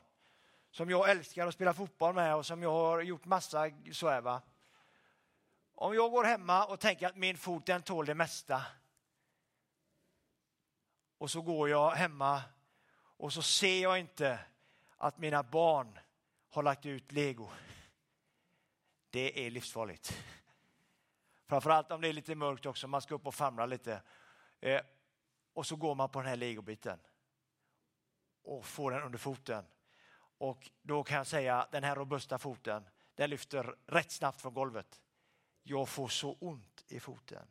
som 0.70 0.90
jag 0.90 1.10
älskar 1.10 1.46
att 1.46 1.54
spela 1.54 1.74
fotboll 1.74 2.14
med 2.14 2.36
och 2.36 2.46
som 2.46 2.62
jag 2.62 2.72
har 2.72 3.00
gjort 3.00 3.24
massa 3.24 3.70
så 3.92 4.08
här 4.08 4.20
va. 4.20 4.42
Om 5.74 5.94
jag 5.94 6.10
går 6.10 6.24
hemma 6.24 6.66
och 6.66 6.80
tänker 6.80 7.06
att 7.06 7.16
min 7.16 7.38
fot 7.38 7.66
den 7.66 7.82
tål 7.82 8.06
det 8.06 8.14
mesta 8.14 8.66
och 11.20 11.30
så 11.30 11.42
går 11.42 11.68
jag 11.68 11.90
hemma 11.90 12.42
och 12.94 13.32
så 13.32 13.42
ser 13.42 13.82
jag 13.82 13.98
inte 13.98 14.40
att 14.96 15.18
mina 15.18 15.42
barn 15.42 15.98
har 16.50 16.62
lagt 16.62 16.86
ut 16.86 17.12
lego. 17.12 17.50
Det 19.10 19.46
är 19.46 19.50
livsfarligt. 19.50 20.24
Framförallt 21.46 21.90
om 21.90 22.00
det 22.00 22.08
är 22.08 22.12
lite 22.12 22.34
mörkt 22.34 22.66
också, 22.66 22.88
man 22.88 23.02
ska 23.02 23.14
upp 23.14 23.26
och 23.26 23.34
famla 23.34 23.66
lite. 23.66 24.02
Eh, 24.60 24.80
och 25.52 25.66
så 25.66 25.76
går 25.76 25.94
man 25.94 26.08
på 26.08 26.18
den 26.18 26.28
här 26.28 26.36
legobiten 26.36 26.98
och 28.42 28.64
får 28.64 28.90
den 28.90 29.02
under 29.02 29.18
foten. 29.18 29.64
Och 30.38 30.70
då 30.82 31.04
kan 31.04 31.16
jag 31.16 31.26
säga 31.26 31.68
den 31.70 31.84
här 31.84 31.96
robusta 31.96 32.38
foten, 32.38 32.88
den 33.14 33.30
lyfter 33.30 33.76
rätt 33.86 34.10
snabbt 34.10 34.40
från 34.40 34.54
golvet. 34.54 35.00
Jag 35.62 35.88
får 35.88 36.08
så 36.08 36.32
ont 36.40 36.84
i 36.88 37.00
foten. 37.00 37.46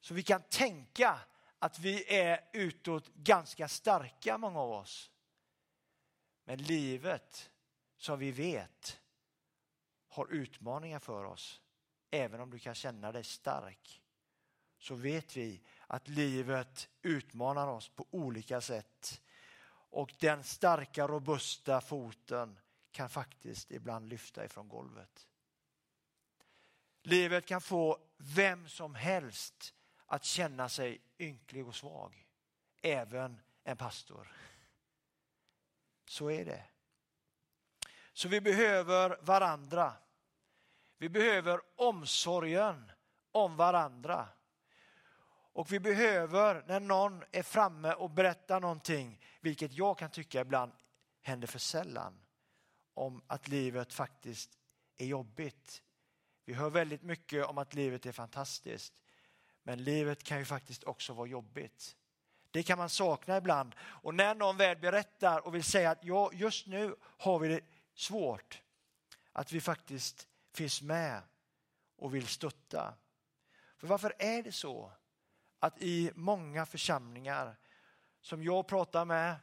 Så 0.00 0.14
vi 0.14 0.22
kan 0.22 0.42
tänka 0.42 1.20
att 1.62 1.78
vi 1.78 2.14
är 2.16 2.40
utåt 2.52 3.14
ganska 3.14 3.68
starka, 3.68 4.38
många 4.38 4.60
av 4.60 4.70
oss. 4.72 5.10
Men 6.44 6.58
livet, 6.58 7.50
som 7.96 8.18
vi 8.18 8.30
vet, 8.30 9.00
har 10.08 10.32
utmaningar 10.32 10.98
för 10.98 11.24
oss. 11.24 11.60
Även 12.10 12.40
om 12.40 12.50
du 12.50 12.58
kan 12.58 12.74
känna 12.74 13.12
dig 13.12 13.24
stark 13.24 14.02
så 14.78 14.94
vet 14.94 15.36
vi 15.36 15.62
att 15.86 16.08
livet 16.08 16.88
utmanar 17.02 17.68
oss 17.68 17.88
på 17.88 18.06
olika 18.10 18.60
sätt. 18.60 19.20
Och 19.92 20.14
den 20.18 20.44
starka, 20.44 21.08
robusta 21.08 21.80
foten 21.80 22.58
kan 22.90 23.08
faktiskt 23.08 23.70
ibland 23.70 24.08
lyfta 24.08 24.44
ifrån 24.44 24.68
golvet. 24.68 25.26
Livet 27.02 27.46
kan 27.46 27.60
få 27.60 27.98
vem 28.16 28.68
som 28.68 28.94
helst 28.94 29.74
att 30.10 30.24
känna 30.24 30.68
sig 30.68 31.00
ynklig 31.18 31.66
och 31.66 31.74
svag. 31.74 32.26
Även 32.82 33.40
en 33.64 33.76
pastor. 33.76 34.32
Så 36.08 36.30
är 36.30 36.44
det. 36.44 36.64
Så 38.12 38.28
vi 38.28 38.40
behöver 38.40 39.18
varandra. 39.22 39.92
Vi 40.98 41.08
behöver 41.08 41.60
omsorgen 41.76 42.92
om 43.32 43.56
varandra. 43.56 44.28
Och 45.52 45.72
vi 45.72 45.80
behöver, 45.80 46.64
när 46.66 46.80
någon 46.80 47.24
är 47.32 47.42
framme 47.42 47.92
och 47.92 48.10
berättar 48.10 48.60
någonting, 48.60 49.20
vilket 49.40 49.72
jag 49.72 49.98
kan 49.98 50.10
tycka 50.10 50.40
ibland 50.40 50.72
händer 51.22 51.46
för 51.46 51.58
sällan, 51.58 52.20
om 52.94 53.22
att 53.26 53.48
livet 53.48 53.92
faktiskt 53.92 54.58
är 54.96 55.06
jobbigt. 55.06 55.82
Vi 56.44 56.54
hör 56.54 56.70
väldigt 56.70 57.02
mycket 57.02 57.46
om 57.46 57.58
att 57.58 57.74
livet 57.74 58.06
är 58.06 58.12
fantastiskt. 58.12 58.94
Men 59.70 59.84
livet 59.84 60.22
kan 60.22 60.38
ju 60.38 60.44
faktiskt 60.44 60.84
också 60.84 61.12
vara 61.12 61.26
jobbigt. 61.26 61.96
Det 62.50 62.62
kan 62.62 62.78
man 62.78 62.88
sakna 62.88 63.36
ibland. 63.36 63.74
Och 63.80 64.14
när 64.14 64.34
någon 64.34 64.56
väl 64.56 64.76
berättar 64.76 65.46
och 65.46 65.54
vill 65.54 65.64
säga 65.64 65.90
att 65.90 66.04
ja, 66.04 66.30
just 66.32 66.66
nu 66.66 66.96
har 67.02 67.38
vi 67.38 67.48
det 67.48 67.60
svårt. 67.94 68.62
Att 69.32 69.52
vi 69.52 69.60
faktiskt 69.60 70.28
finns 70.54 70.82
med 70.82 71.22
och 71.96 72.14
vill 72.14 72.26
stötta. 72.26 72.94
För 73.76 73.86
varför 73.86 74.14
är 74.18 74.42
det 74.42 74.52
så 74.52 74.92
att 75.58 75.82
i 75.82 76.10
många 76.14 76.66
församlingar 76.66 77.56
som 78.20 78.42
jag 78.42 78.66
pratar 78.66 79.04
med, 79.04 79.36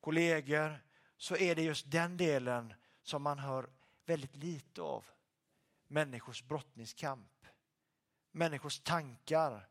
kollegor, 0.00 0.80
så 1.16 1.36
är 1.36 1.54
det 1.54 1.62
just 1.62 1.90
den 1.90 2.16
delen 2.16 2.74
som 3.02 3.22
man 3.22 3.38
hör 3.38 3.70
väldigt 4.06 4.36
lite 4.36 4.82
av. 4.82 5.04
Människors 5.86 6.42
brottningskamp, 6.42 7.41
människors 8.32 8.80
tankar. 8.80 9.68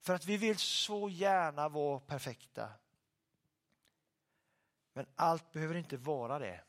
För 0.00 0.14
att 0.14 0.26
vi 0.26 0.36
vill 0.36 0.58
så 0.58 1.08
gärna 1.08 1.68
vara 1.68 2.00
perfekta. 2.00 2.70
Men 4.92 5.06
allt 5.14 5.52
behöver 5.52 5.74
inte 5.74 5.96
vara 5.96 6.38
det. 6.38 6.64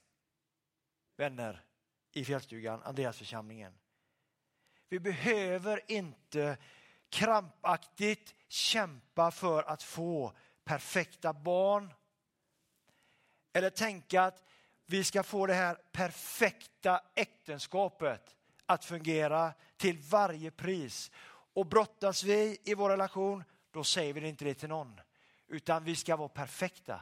Vänner 1.15 1.65
i 2.11 2.25
fjällstugan, 2.25 2.83
Andreasförsamlingen. 2.83 3.79
Vi 4.89 4.99
behöver 4.99 5.91
inte 5.91 6.57
krampaktigt 7.09 8.35
kämpa 8.47 9.31
för 9.31 9.63
att 9.63 9.83
få 9.83 10.33
perfekta 10.63 11.33
barn. 11.33 11.93
Eller 13.53 13.69
tänka 13.69 14.23
att 14.23 14.43
vi 14.85 15.03
ska 15.03 15.23
få 15.23 15.45
det 15.45 15.53
här 15.53 15.75
perfekta 15.75 17.03
äktenskapet 17.15 18.35
att 18.69 18.85
fungera 18.85 19.53
till 19.77 19.97
varje 19.97 20.51
pris. 20.51 21.11
Och 21.53 21.65
brottas 21.65 22.23
vi 22.23 22.57
i 22.63 22.73
vår 22.73 22.89
relation, 22.89 23.43
då 23.71 23.83
säger 23.83 24.13
vi 24.13 24.27
inte 24.27 24.45
det 24.45 24.53
till 24.53 24.69
någon. 24.69 24.99
Utan 25.47 25.83
vi 25.83 25.95
ska 25.95 26.15
vara 26.15 26.29
perfekta. 26.29 27.01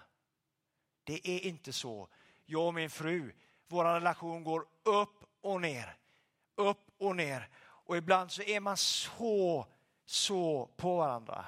Det 1.04 1.30
är 1.30 1.46
inte 1.46 1.74
så. 1.74 2.08
Jag 2.46 2.68
och 2.68 2.74
min 2.74 2.90
fru, 2.90 3.34
vår 3.68 3.86
relation 3.86 4.44
går 4.44 4.66
upp 4.84 5.24
och 5.42 5.62
ner. 5.62 5.98
Upp 6.56 6.92
och 6.98 7.16
ner. 7.16 7.50
Och 7.60 7.98
ibland 7.98 8.32
så 8.32 8.42
är 8.42 8.60
man 8.60 8.78
så, 8.78 9.68
så 10.06 10.70
på 10.78 10.98
varandra. 10.98 11.46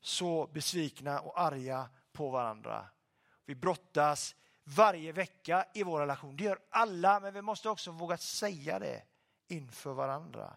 Så 0.00 0.46
besvikna 0.46 1.20
och 1.20 1.40
arga 1.40 1.88
på 2.12 2.30
varandra. 2.30 2.86
Vi 3.44 3.54
brottas 3.54 4.36
varje 4.64 5.12
vecka 5.12 5.66
i 5.74 5.82
vår 5.82 6.00
relation. 6.00 6.36
Det 6.36 6.44
gör 6.44 6.58
alla, 6.70 7.20
men 7.20 7.34
vi 7.34 7.42
måste 7.42 7.68
också 7.68 7.90
våga 7.90 8.16
säga 8.16 8.78
det 8.78 9.02
inför 9.54 9.92
varandra. 9.92 10.56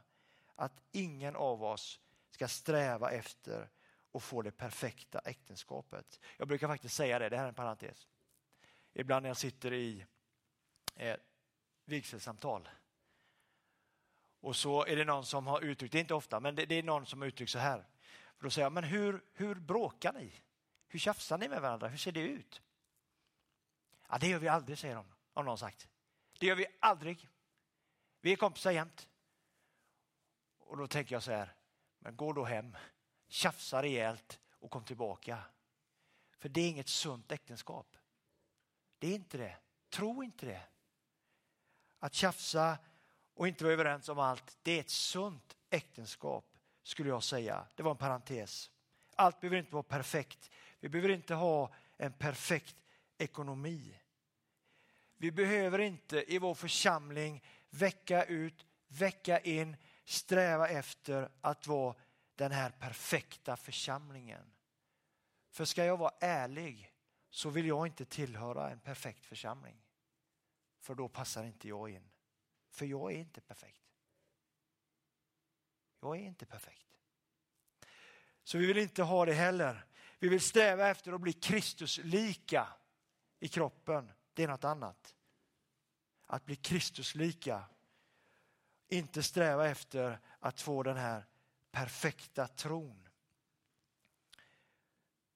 Att 0.56 0.82
ingen 0.92 1.36
av 1.36 1.64
oss 1.64 2.00
ska 2.30 2.48
sträva 2.48 3.12
efter 3.12 3.70
att 4.14 4.24
få 4.24 4.42
det 4.42 4.52
perfekta 4.52 5.20
äktenskapet. 5.20 6.20
Jag 6.38 6.48
brukar 6.48 6.68
faktiskt 6.68 6.96
säga 6.96 7.20
det, 7.20 7.30
det 7.30 7.38
här 7.38 7.44
är 7.44 7.50
en 7.50 7.54
parentes. 7.54 8.08
Ibland 8.94 9.24
när 9.24 9.30
jag 9.30 9.38
sitter 9.38 9.74
i 9.74 10.06
eh, 10.96 11.16
vigselsamtal 11.86 12.70
och 14.40 14.56
så 14.56 14.86
är 14.86 14.96
det 14.96 15.06
någon 15.06 15.26
som 15.26 15.48
har 15.48 15.62
uttryckt, 15.62 15.92
det 15.92 15.98
är 15.98 16.00
inte 16.00 16.14
ofta, 16.14 16.40
men 16.40 16.56
det, 16.56 16.66
det 16.66 16.76
är 16.76 16.84
någon 16.84 17.06
som 17.06 17.22
har 17.22 17.28
uttryckt 17.28 17.52
så 17.52 17.60
här. 17.60 17.86
För 18.38 18.44
då 18.44 18.50
säger 18.50 18.66
jag, 18.66 18.74
men 18.74 18.84
hur, 18.84 19.24
hur 19.34 19.56
bråkar 19.56 20.14
ni? 20.14 20.32
Hur 20.88 21.00
tjafsar 21.00 21.38
ni 21.38 21.48
med 21.48 21.62
varandra? 21.62 21.88
Hur 21.88 21.98
ser 21.98 22.12
det 22.12 22.20
ut? 22.20 22.62
Ja, 24.10 24.18
det 24.18 24.28
gör 24.28 24.40
vi 24.40 24.48
aldrig, 24.48 24.78
säger 24.78 24.96
de, 24.96 25.06
har 25.34 25.44
någon 25.44 25.58
sagt. 25.58 25.88
Det 26.40 26.46
gör 26.46 26.56
vi 26.56 26.66
aldrig. 26.80 27.30
Vi 28.22 28.32
är 28.32 28.36
kompisar 28.36 28.72
jämt. 28.72 29.10
Och 30.60 30.78
då 30.78 30.88
tänker 30.88 31.16
jag 31.16 31.24
så 31.24 31.32
här, 31.32 31.56
men 32.00 32.16
gå 32.16 32.34
då 32.34 32.44
hem, 32.44 32.78
tjafsa 33.28 33.82
rejält 33.82 34.40
och 34.52 34.72
kom 34.72 34.84
tillbaka. 34.84 35.44
För 36.38 36.50
det 36.50 36.62
är 36.62 36.70
inget 36.70 36.90
sunt 36.90 37.32
äktenskap. 37.32 37.98
Det 39.00 39.08
är 39.08 39.16
inte 39.16 39.38
det. 39.38 39.58
Tro 39.90 40.24
inte 40.24 40.46
det. 40.46 40.62
Att 42.00 42.14
tjafsa 42.14 42.78
och 43.34 43.48
inte 43.48 43.64
vara 43.64 43.74
överens 43.74 44.10
om 44.10 44.20
allt, 44.20 44.58
det 44.62 44.72
är 44.72 44.80
ett 44.80 44.90
sunt 44.90 45.58
äktenskap 45.70 46.58
skulle 46.84 47.10
jag 47.10 47.24
säga. 47.24 47.68
Det 47.76 47.84
var 47.84 47.92
en 47.92 47.98
parentes. 47.98 48.72
Allt 49.16 49.40
behöver 49.40 49.58
inte 49.58 49.74
vara 49.74 49.84
perfekt. 49.84 50.52
Vi 50.80 50.90
behöver 50.90 51.10
inte 51.10 51.34
ha 51.34 51.74
en 51.98 52.14
perfekt 52.14 52.76
ekonomi. 53.18 54.00
Vi 55.18 55.32
behöver 55.32 55.80
inte 55.80 56.34
i 56.34 56.40
vår 56.40 56.54
församling 56.54 57.44
vecka 57.70 58.24
ut, 58.24 58.66
vecka 58.88 59.40
in 59.40 59.78
sträva 60.06 60.68
efter 60.68 61.30
att 61.42 61.68
vara 61.68 61.96
den 62.36 62.52
här 62.52 62.70
perfekta 62.70 63.58
församlingen. 63.58 64.54
För 65.50 65.66
ska 65.66 65.86
jag 65.86 65.98
vara 65.98 66.14
ärlig 66.20 66.94
så 67.30 67.50
vill 67.50 67.68
jag 67.68 67.88
inte 67.88 68.06
tillhöra 68.06 68.72
en 68.72 68.80
perfekt 68.80 69.26
församling. 69.26 69.82
För 70.80 70.96
då 70.96 71.10
passar 71.10 71.44
inte 71.44 71.68
jag 71.68 71.90
in. 71.90 72.10
För 72.70 72.86
jag 72.86 73.14
är 73.14 73.18
inte 73.18 73.42
perfekt. 73.42 73.84
Jag 76.02 76.18
är 76.18 76.22
inte 76.22 76.46
perfekt. 76.46 76.88
Så 78.44 78.58
vi 78.58 78.66
vill 78.66 78.78
inte 78.78 79.04
ha 79.04 79.26
det 79.26 79.34
heller. 79.34 79.86
Vi 80.20 80.30
vill 80.30 80.42
sträva 80.42 80.90
efter 80.90 81.14
att 81.14 81.22
bli 81.22 81.34
Kristuslika 81.34 82.68
i 83.40 83.48
kroppen. 83.48 84.12
Det 84.34 84.44
är 84.44 84.48
något 84.48 84.64
annat. 84.64 85.17
Att 86.28 86.46
bli 86.46 86.56
Kristuslika. 86.56 87.64
Inte 88.88 89.24
sträva 89.24 89.68
efter 89.68 90.20
att 90.40 90.62
få 90.62 90.84
den 90.84 90.98
här 90.98 91.26
perfekta 91.72 92.48
tron. 92.48 93.10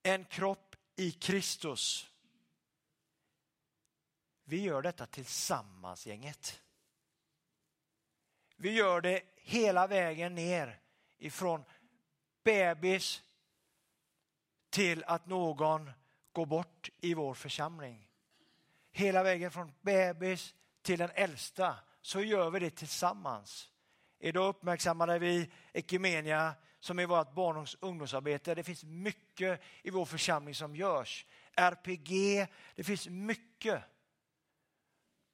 En 0.04 0.26
kropp 0.26 0.76
i 0.96 1.12
Kristus. 1.12 2.12
Vi 4.44 4.62
gör 4.62 4.82
detta 4.82 5.06
tillsammans 5.06 6.08
gänget. 6.08 6.62
Vi 8.56 8.72
gör 8.72 9.02
det 9.02 9.24
hela 9.36 9.88
vägen 9.88 10.36
ner 10.36 10.80
ifrån 11.18 11.64
bebis 12.44 13.24
till 14.70 15.04
att 15.04 15.26
någon 15.26 15.92
går 16.32 16.46
bort 16.46 16.90
i 17.00 17.14
vår 17.14 17.34
församling. 17.34 18.08
Hela 18.92 19.24
vägen 19.24 19.52
från 19.52 19.74
bebis 19.82 20.56
till 20.82 21.00
den 21.00 21.12
äldsta 21.16 21.76
så 22.02 22.22
gör 22.22 22.50
vi 22.50 22.60
det 22.60 22.70
tillsammans. 22.70 23.70
Idag 24.20 24.50
uppmärksammade 24.50 25.20
vi 25.20 25.52
Ekumenia 25.74 26.54
som 26.80 27.00
är 27.00 27.06
vårt 27.06 27.34
barn 27.34 27.58
och 27.58 27.68
ungdomsarbete. 27.80 28.56
Det 28.56 28.64
finns 28.64 28.84
mycket 28.84 29.62
i 29.84 29.90
vår 29.90 30.06
församling 30.06 30.56
som 30.56 30.76
görs. 30.76 31.26
RPG, 31.56 32.48
det 32.76 32.84
finns 32.84 33.08
mycket 33.08 33.84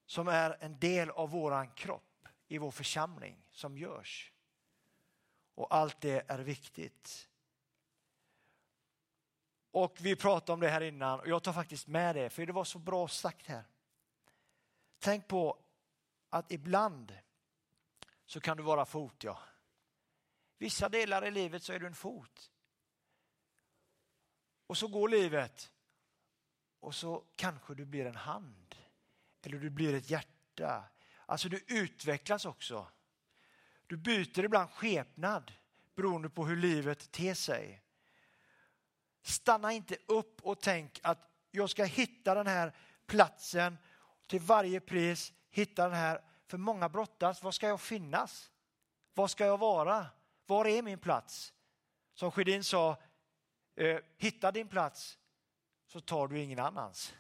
som 0.06 0.28
är 0.28 0.58
en 0.60 0.80
del 0.80 1.10
av 1.10 1.30
våran 1.30 1.70
kropp 1.70 2.28
i 2.48 2.58
vår 2.58 2.72
församling 2.72 3.46
som 3.52 3.78
görs. 3.78 4.32
Och 5.56 5.76
allt 5.76 6.02
det 6.02 6.32
är 6.32 6.40
viktigt. 6.40 7.30
Och 9.72 9.98
vi 10.00 10.16
pratade 10.16 10.54
om 10.54 10.60
det 10.60 10.70
här 10.70 10.82
innan 10.82 11.20
och 11.20 11.28
jag 11.28 11.44
tar 11.44 11.54
faktiskt 11.54 11.88
med 11.88 12.16
det 12.16 12.30
för 12.30 12.46
det 12.46 12.54
var 12.54 12.64
så 12.64 12.80
bra 12.80 13.08
sagt 13.08 13.48
här. 13.48 13.64
Tänk 15.00 15.28
på 15.28 15.64
att 16.30 16.52
ibland 16.52 17.18
så 18.26 18.40
kan 18.40 18.58
du 18.58 18.64
vara 18.64 18.86
fot, 18.86 19.24
ja. 19.24 19.40
Vissa 20.58 20.90
delar 20.90 21.26
i 21.26 21.32
livet 21.32 21.64
så 21.64 21.74
är 21.74 21.80
du 21.80 21.88
en 21.88 21.96
fot. 21.96 22.52
Och 24.68 24.78
så 24.78 24.88
går 24.88 25.10
livet 25.10 25.72
och 26.80 26.96
så 26.96 27.24
kanske 27.36 27.76
du 27.76 27.86
blir 27.86 28.06
en 28.06 28.16
hand 28.16 28.76
eller 29.42 29.60
du 29.60 29.70
blir 29.70 29.94
ett 29.94 30.10
hjärta 30.10 30.90
Alltså 31.30 31.50
du 31.50 31.64
utvecklas 31.68 32.46
också. 32.46 32.88
Du 33.88 33.98
byter 33.98 34.44
ibland 34.44 34.70
skepnad 34.70 35.54
beroende 35.96 36.30
på 36.30 36.46
hur 36.46 36.56
livet 36.56 37.12
ter 37.12 37.34
sig. 37.34 37.84
Stanna 39.22 39.72
inte 39.74 39.98
upp 40.06 40.42
och 40.42 40.62
tänk 40.62 41.00
att 41.04 41.32
jag 41.52 41.70
ska 41.70 41.84
hitta 41.84 42.36
den 42.36 42.48
här 42.48 42.76
platsen 43.06 43.78
till 44.28 44.40
varje 44.40 44.80
pris, 44.80 45.34
hitta 45.50 45.84
den 45.84 45.98
här. 45.98 46.22
För 46.48 46.58
många 46.58 46.90
brottas, 46.90 47.44
var 47.44 47.52
ska 47.52 47.68
jag 47.68 47.82
finnas? 47.82 48.52
Var 49.14 49.28
ska 49.28 49.46
jag 49.46 49.58
vara? 49.58 50.06
Var 50.46 50.66
är 50.66 50.82
min 50.82 51.00
plats? 51.00 51.54
Som 52.14 52.32
Sjödin 52.32 52.64
sa, 52.64 52.98
eh, 53.76 54.00
hitta 54.18 54.52
din 54.52 54.68
plats 54.68 55.18
så 55.88 56.02
tar 56.02 56.28
du 56.28 56.40
ingen 56.40 56.60
annans. 56.60 57.14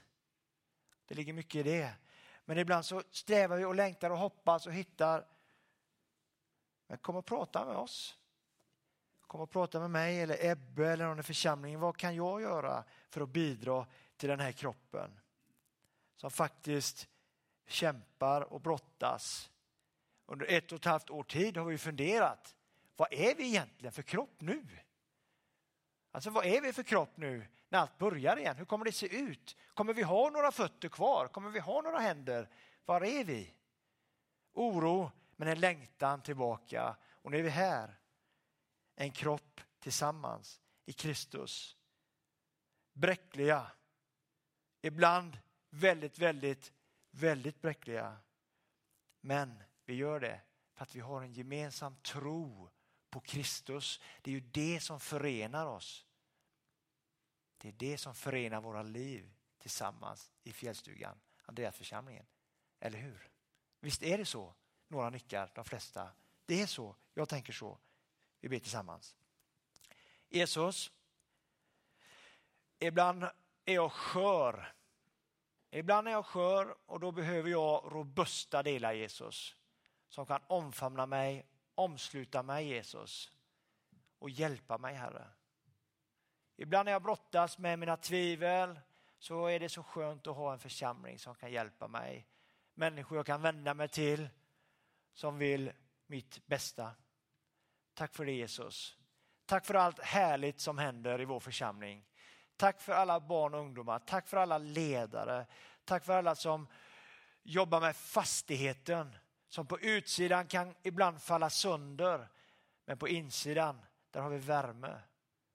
Det 1.05 1.15
ligger 1.15 1.33
mycket 1.33 1.55
i 1.55 1.63
det. 1.63 1.93
Men 2.45 2.57
ibland 2.57 2.85
så 2.85 3.03
strävar 3.11 3.57
vi 3.57 3.65
och 3.65 3.75
längtar 3.75 4.09
och 4.09 4.17
hoppas 4.17 4.67
och 4.67 4.73
hittar. 4.73 5.27
Men 6.87 6.97
kom 6.97 7.15
och 7.15 7.25
prata 7.25 7.65
med 7.65 7.75
oss. 7.75 8.17
Kom 9.21 9.41
och 9.41 9.49
prata 9.49 9.79
med 9.79 9.89
mig 9.89 10.21
eller 10.21 10.45
Ebbe 10.45 10.87
eller 10.87 11.05
någon 11.05 11.19
i 11.19 11.23
församlingen. 11.23 11.79
Vad 11.79 11.97
kan 11.97 12.15
jag 12.15 12.41
göra 12.41 12.83
för 13.09 13.21
att 13.21 13.29
bidra 13.29 13.85
till 14.17 14.29
den 14.29 14.39
här 14.39 14.51
kroppen? 14.51 15.19
Som 16.17 16.31
faktiskt 16.31 17.07
kämpar 17.67 18.41
och 18.41 18.61
brottas. 18.61 19.51
Under 20.25 20.45
ett 20.45 20.71
och 20.71 20.79
ett 20.79 20.85
halvt 20.85 21.09
år 21.09 21.23
tid 21.23 21.57
har 21.57 21.65
vi 21.65 21.77
funderat. 21.77 22.55
Vad 22.95 23.13
är 23.13 23.35
vi 23.35 23.47
egentligen 23.47 23.91
för 23.91 24.01
kropp 24.01 24.41
nu? 24.41 24.65
Alltså 26.11 26.29
vad 26.29 26.45
är 26.45 26.61
vi 26.61 26.73
för 26.73 26.83
kropp 26.83 27.17
nu 27.17 27.47
när 27.69 27.79
allt 27.79 27.97
börjar 27.97 28.37
igen? 28.37 28.57
Hur 28.57 28.65
kommer 28.65 28.85
det 28.85 28.91
se 28.91 29.17
ut? 29.17 29.55
Kommer 29.73 29.93
vi 29.93 30.01
ha 30.01 30.29
några 30.29 30.51
fötter 30.51 30.89
kvar? 30.89 31.27
Kommer 31.27 31.49
vi 31.49 31.59
ha 31.59 31.81
några 31.81 31.99
händer? 31.99 32.49
Var 32.85 33.01
är 33.01 33.23
vi? 33.23 33.53
Oro, 34.53 35.11
men 35.35 35.47
en 35.47 35.59
längtan 35.59 36.21
tillbaka. 36.21 36.95
Och 37.21 37.31
nu 37.31 37.39
är 37.39 37.43
vi 37.43 37.49
här. 37.49 37.99
En 38.95 39.11
kropp 39.11 39.61
tillsammans 39.79 40.61
i 40.85 40.93
Kristus. 40.93 41.77
Bräckliga. 42.93 43.71
Ibland 44.81 45.39
väldigt, 45.69 46.19
väldigt, 46.19 46.73
väldigt 47.11 47.61
bräckliga. 47.61 48.17
Men 49.21 49.63
vi 49.85 49.93
gör 49.93 50.19
det 50.19 50.41
för 50.73 50.83
att 50.83 50.95
vi 50.95 50.99
har 50.99 51.21
en 51.21 51.33
gemensam 51.33 51.95
tro 51.95 52.69
på 53.09 53.19
Kristus. 53.19 54.01
Det 54.21 54.31
är 54.31 54.35
ju 54.35 54.39
det 54.39 54.79
som 54.83 54.99
förenar 54.99 55.65
oss. 55.65 56.05
Det 57.57 57.67
är 57.67 57.73
det 57.73 57.97
som 57.97 58.15
förenar 58.15 58.61
våra 58.61 58.83
liv 58.83 59.33
tillsammans 59.57 60.31
i 60.43 60.51
fjällstugan, 60.51 61.19
Andreasförsamlingen. 61.45 62.25
Eller 62.79 62.99
hur? 62.99 63.29
Visst 63.79 64.03
är 64.03 64.17
det 64.17 64.25
så? 64.25 64.53
Några 64.87 65.09
nickar, 65.09 65.51
de 65.55 65.65
flesta. 65.65 66.11
Det 66.45 66.61
är 66.61 66.67
så. 66.67 66.95
Jag 67.13 67.29
tänker 67.29 67.53
så. 67.53 67.79
Vi 68.41 68.49
ber 68.49 68.59
tillsammans. 68.59 69.15
Jesus, 70.29 70.91
ibland 72.79 73.23
är 73.65 73.73
jag 73.73 73.91
skör. 73.91 74.73
Ibland 75.77 76.07
är 76.07 76.11
jag 76.11 76.25
skör 76.25 76.75
och 76.85 76.99
då 76.99 77.11
behöver 77.11 77.49
jag 77.49 77.83
robusta 77.91 78.63
delar 78.63 78.93
Jesus 78.93 79.55
som 80.09 80.25
kan 80.25 80.41
omfamna 80.47 81.05
mig, 81.05 81.45
omsluta 81.75 82.43
mig 82.43 82.67
Jesus 82.67 83.31
och 84.19 84.29
hjälpa 84.29 84.77
mig 84.77 84.95
Herre. 84.95 85.27
Ibland 86.55 86.85
när 86.85 86.91
jag 86.91 87.03
brottas 87.03 87.57
med 87.57 87.79
mina 87.79 87.97
tvivel 87.97 88.79
så 89.19 89.45
är 89.45 89.59
det 89.59 89.69
så 89.69 89.83
skönt 89.83 90.27
att 90.27 90.35
ha 90.35 90.53
en 90.53 90.59
församling 90.59 91.19
som 91.19 91.35
kan 91.35 91.51
hjälpa 91.51 91.87
mig. 91.87 92.27
Människor 92.73 93.17
jag 93.17 93.25
kan 93.25 93.41
vända 93.41 93.73
mig 93.73 93.87
till 93.87 94.29
som 95.13 95.37
vill 95.37 95.71
mitt 96.07 96.47
bästa. 96.47 96.91
Tack 97.93 98.15
för 98.15 98.25
det 98.25 98.31
Jesus. 98.31 98.97
Tack 99.45 99.65
för 99.65 99.73
allt 99.73 99.99
härligt 99.99 100.59
som 100.59 100.77
händer 100.77 101.21
i 101.21 101.25
vår 101.25 101.39
församling. 101.39 102.05
Tack 102.57 102.81
för 102.81 102.93
alla 102.93 103.19
barn 103.19 103.53
och 103.53 103.59
ungdomar. 103.59 103.99
Tack 103.99 104.27
för 104.27 104.37
alla 104.37 104.57
ledare. 104.57 105.45
Tack 105.85 106.05
för 106.05 106.13
alla 106.13 106.35
som 106.35 106.67
jobbar 107.43 107.81
med 107.81 107.95
fastigheten 107.95 109.15
som 109.49 109.67
på 109.67 109.79
utsidan 109.79 110.47
kan 110.47 110.75
ibland 110.83 111.21
falla 111.21 111.49
sönder. 111.49 112.27
Men 112.85 112.97
på 112.97 113.07
insidan, 113.07 113.81
där 114.11 114.21
har 114.21 114.29
vi 114.29 114.37
värme 114.37 114.99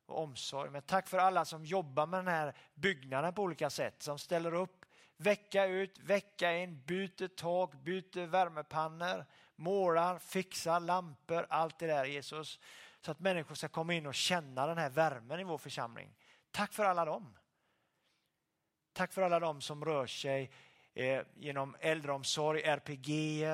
och 0.07 0.23
omsorg. 0.23 0.71
Men 0.71 0.83
tack 0.83 1.09
för 1.09 1.19
alla 1.19 1.45
som 1.45 1.65
jobbar 1.65 2.07
med 2.07 2.19
den 2.19 2.35
här 2.35 2.55
byggnaden 2.75 3.35
på 3.35 3.43
olika 3.43 3.71
sätt, 3.71 4.03
som 4.03 4.19
ställer 4.19 4.55
upp 4.55 4.85
vecka 5.17 5.67
ut, 5.67 5.99
vecka 5.99 6.57
in, 6.57 6.83
byter 6.87 7.29
tak, 7.29 7.75
byter 7.75 8.27
värmepannor, 8.27 9.25
målar, 9.57 10.19
fixar 10.19 10.81
lampor, 10.81 11.47
allt 11.49 11.79
det 11.79 11.87
där 11.87 12.05
Jesus. 12.05 12.61
Så 13.01 13.11
att 13.11 13.21
människor 13.21 13.55
ska 13.55 13.69
komma 13.69 13.95
in 13.95 14.07
och 14.07 14.15
känna 14.15 14.67
den 14.67 14.79
här 14.79 14.91
värmen 14.91 15.41
i 15.41 15.45
vår 15.45 15.59
församling. 15.59 16.15
Tack 16.53 16.73
för 16.73 16.85
alla 16.85 17.05
dem. 17.05 17.39
Tack 18.93 19.13
för 19.13 19.23
alla 19.23 19.41
dem 19.41 19.61
som 19.61 19.85
rör 19.85 20.07
sig 20.07 20.51
eh, 20.95 21.23
genom 21.35 21.77
äldreomsorg, 21.81 22.63
RPG, 22.63 23.45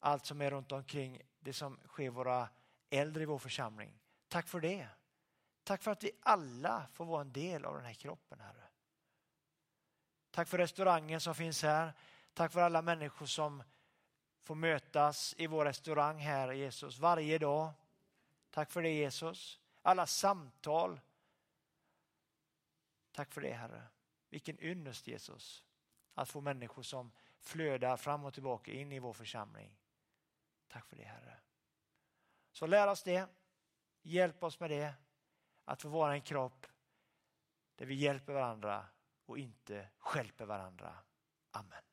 allt 0.00 0.26
som 0.26 0.40
är 0.40 0.50
runt 0.50 0.72
omkring 0.72 1.22
det 1.40 1.52
som 1.52 1.78
sker 1.86 2.10
våra 2.10 2.48
äldre 2.90 3.22
i 3.22 3.26
vår 3.26 3.38
församling. 3.38 3.98
Tack 4.28 4.48
för 4.48 4.60
det. 4.60 4.88
Tack 5.64 5.82
för 5.82 5.90
att 5.90 6.04
vi 6.04 6.10
alla 6.20 6.86
får 6.92 7.04
vara 7.04 7.20
en 7.20 7.32
del 7.32 7.64
av 7.64 7.74
den 7.74 7.84
här 7.84 7.94
kroppen, 7.94 8.40
Herre. 8.40 8.68
Tack 10.30 10.48
för 10.48 10.58
restaurangen 10.58 11.20
som 11.20 11.34
finns 11.34 11.62
här. 11.62 11.92
Tack 12.34 12.52
för 12.52 12.60
alla 12.60 12.82
människor 12.82 13.26
som 13.26 13.62
får 14.42 14.54
mötas 14.54 15.34
i 15.38 15.46
vår 15.46 15.64
restaurang 15.64 16.18
här, 16.18 16.52
Jesus, 16.52 16.98
varje 16.98 17.38
dag. 17.38 17.72
Tack 18.50 18.70
för 18.70 18.82
det, 18.82 18.90
Jesus. 18.90 19.60
Alla 19.82 20.06
samtal. 20.06 21.00
Tack 23.18 23.32
för 23.32 23.40
det, 23.40 23.52
Herre. 23.52 23.82
Vilken 24.28 24.60
ynnest, 24.60 25.06
Jesus, 25.06 25.64
att 26.14 26.28
få 26.28 26.40
människor 26.40 26.82
som 26.82 27.12
flödar 27.38 27.96
fram 27.96 28.24
och 28.24 28.34
tillbaka 28.34 28.72
in 28.72 28.92
i 28.92 28.98
vår 28.98 29.12
församling. 29.12 29.78
Tack 30.68 30.86
för 30.86 30.96
det, 30.96 31.04
Herre. 31.04 31.40
Så 32.52 32.66
lär 32.66 32.88
oss 32.88 33.02
det. 33.02 33.28
Hjälp 34.02 34.42
oss 34.42 34.60
med 34.60 34.70
det. 34.70 34.94
Att 35.64 35.82
få 35.82 35.88
vara 35.88 36.14
en 36.14 36.22
kropp 36.22 36.66
där 37.74 37.86
vi 37.86 37.94
hjälper 37.94 38.32
varandra 38.32 38.86
och 39.26 39.38
inte 39.38 39.88
skälper 39.98 40.46
varandra. 40.46 40.94
Amen. 41.50 41.87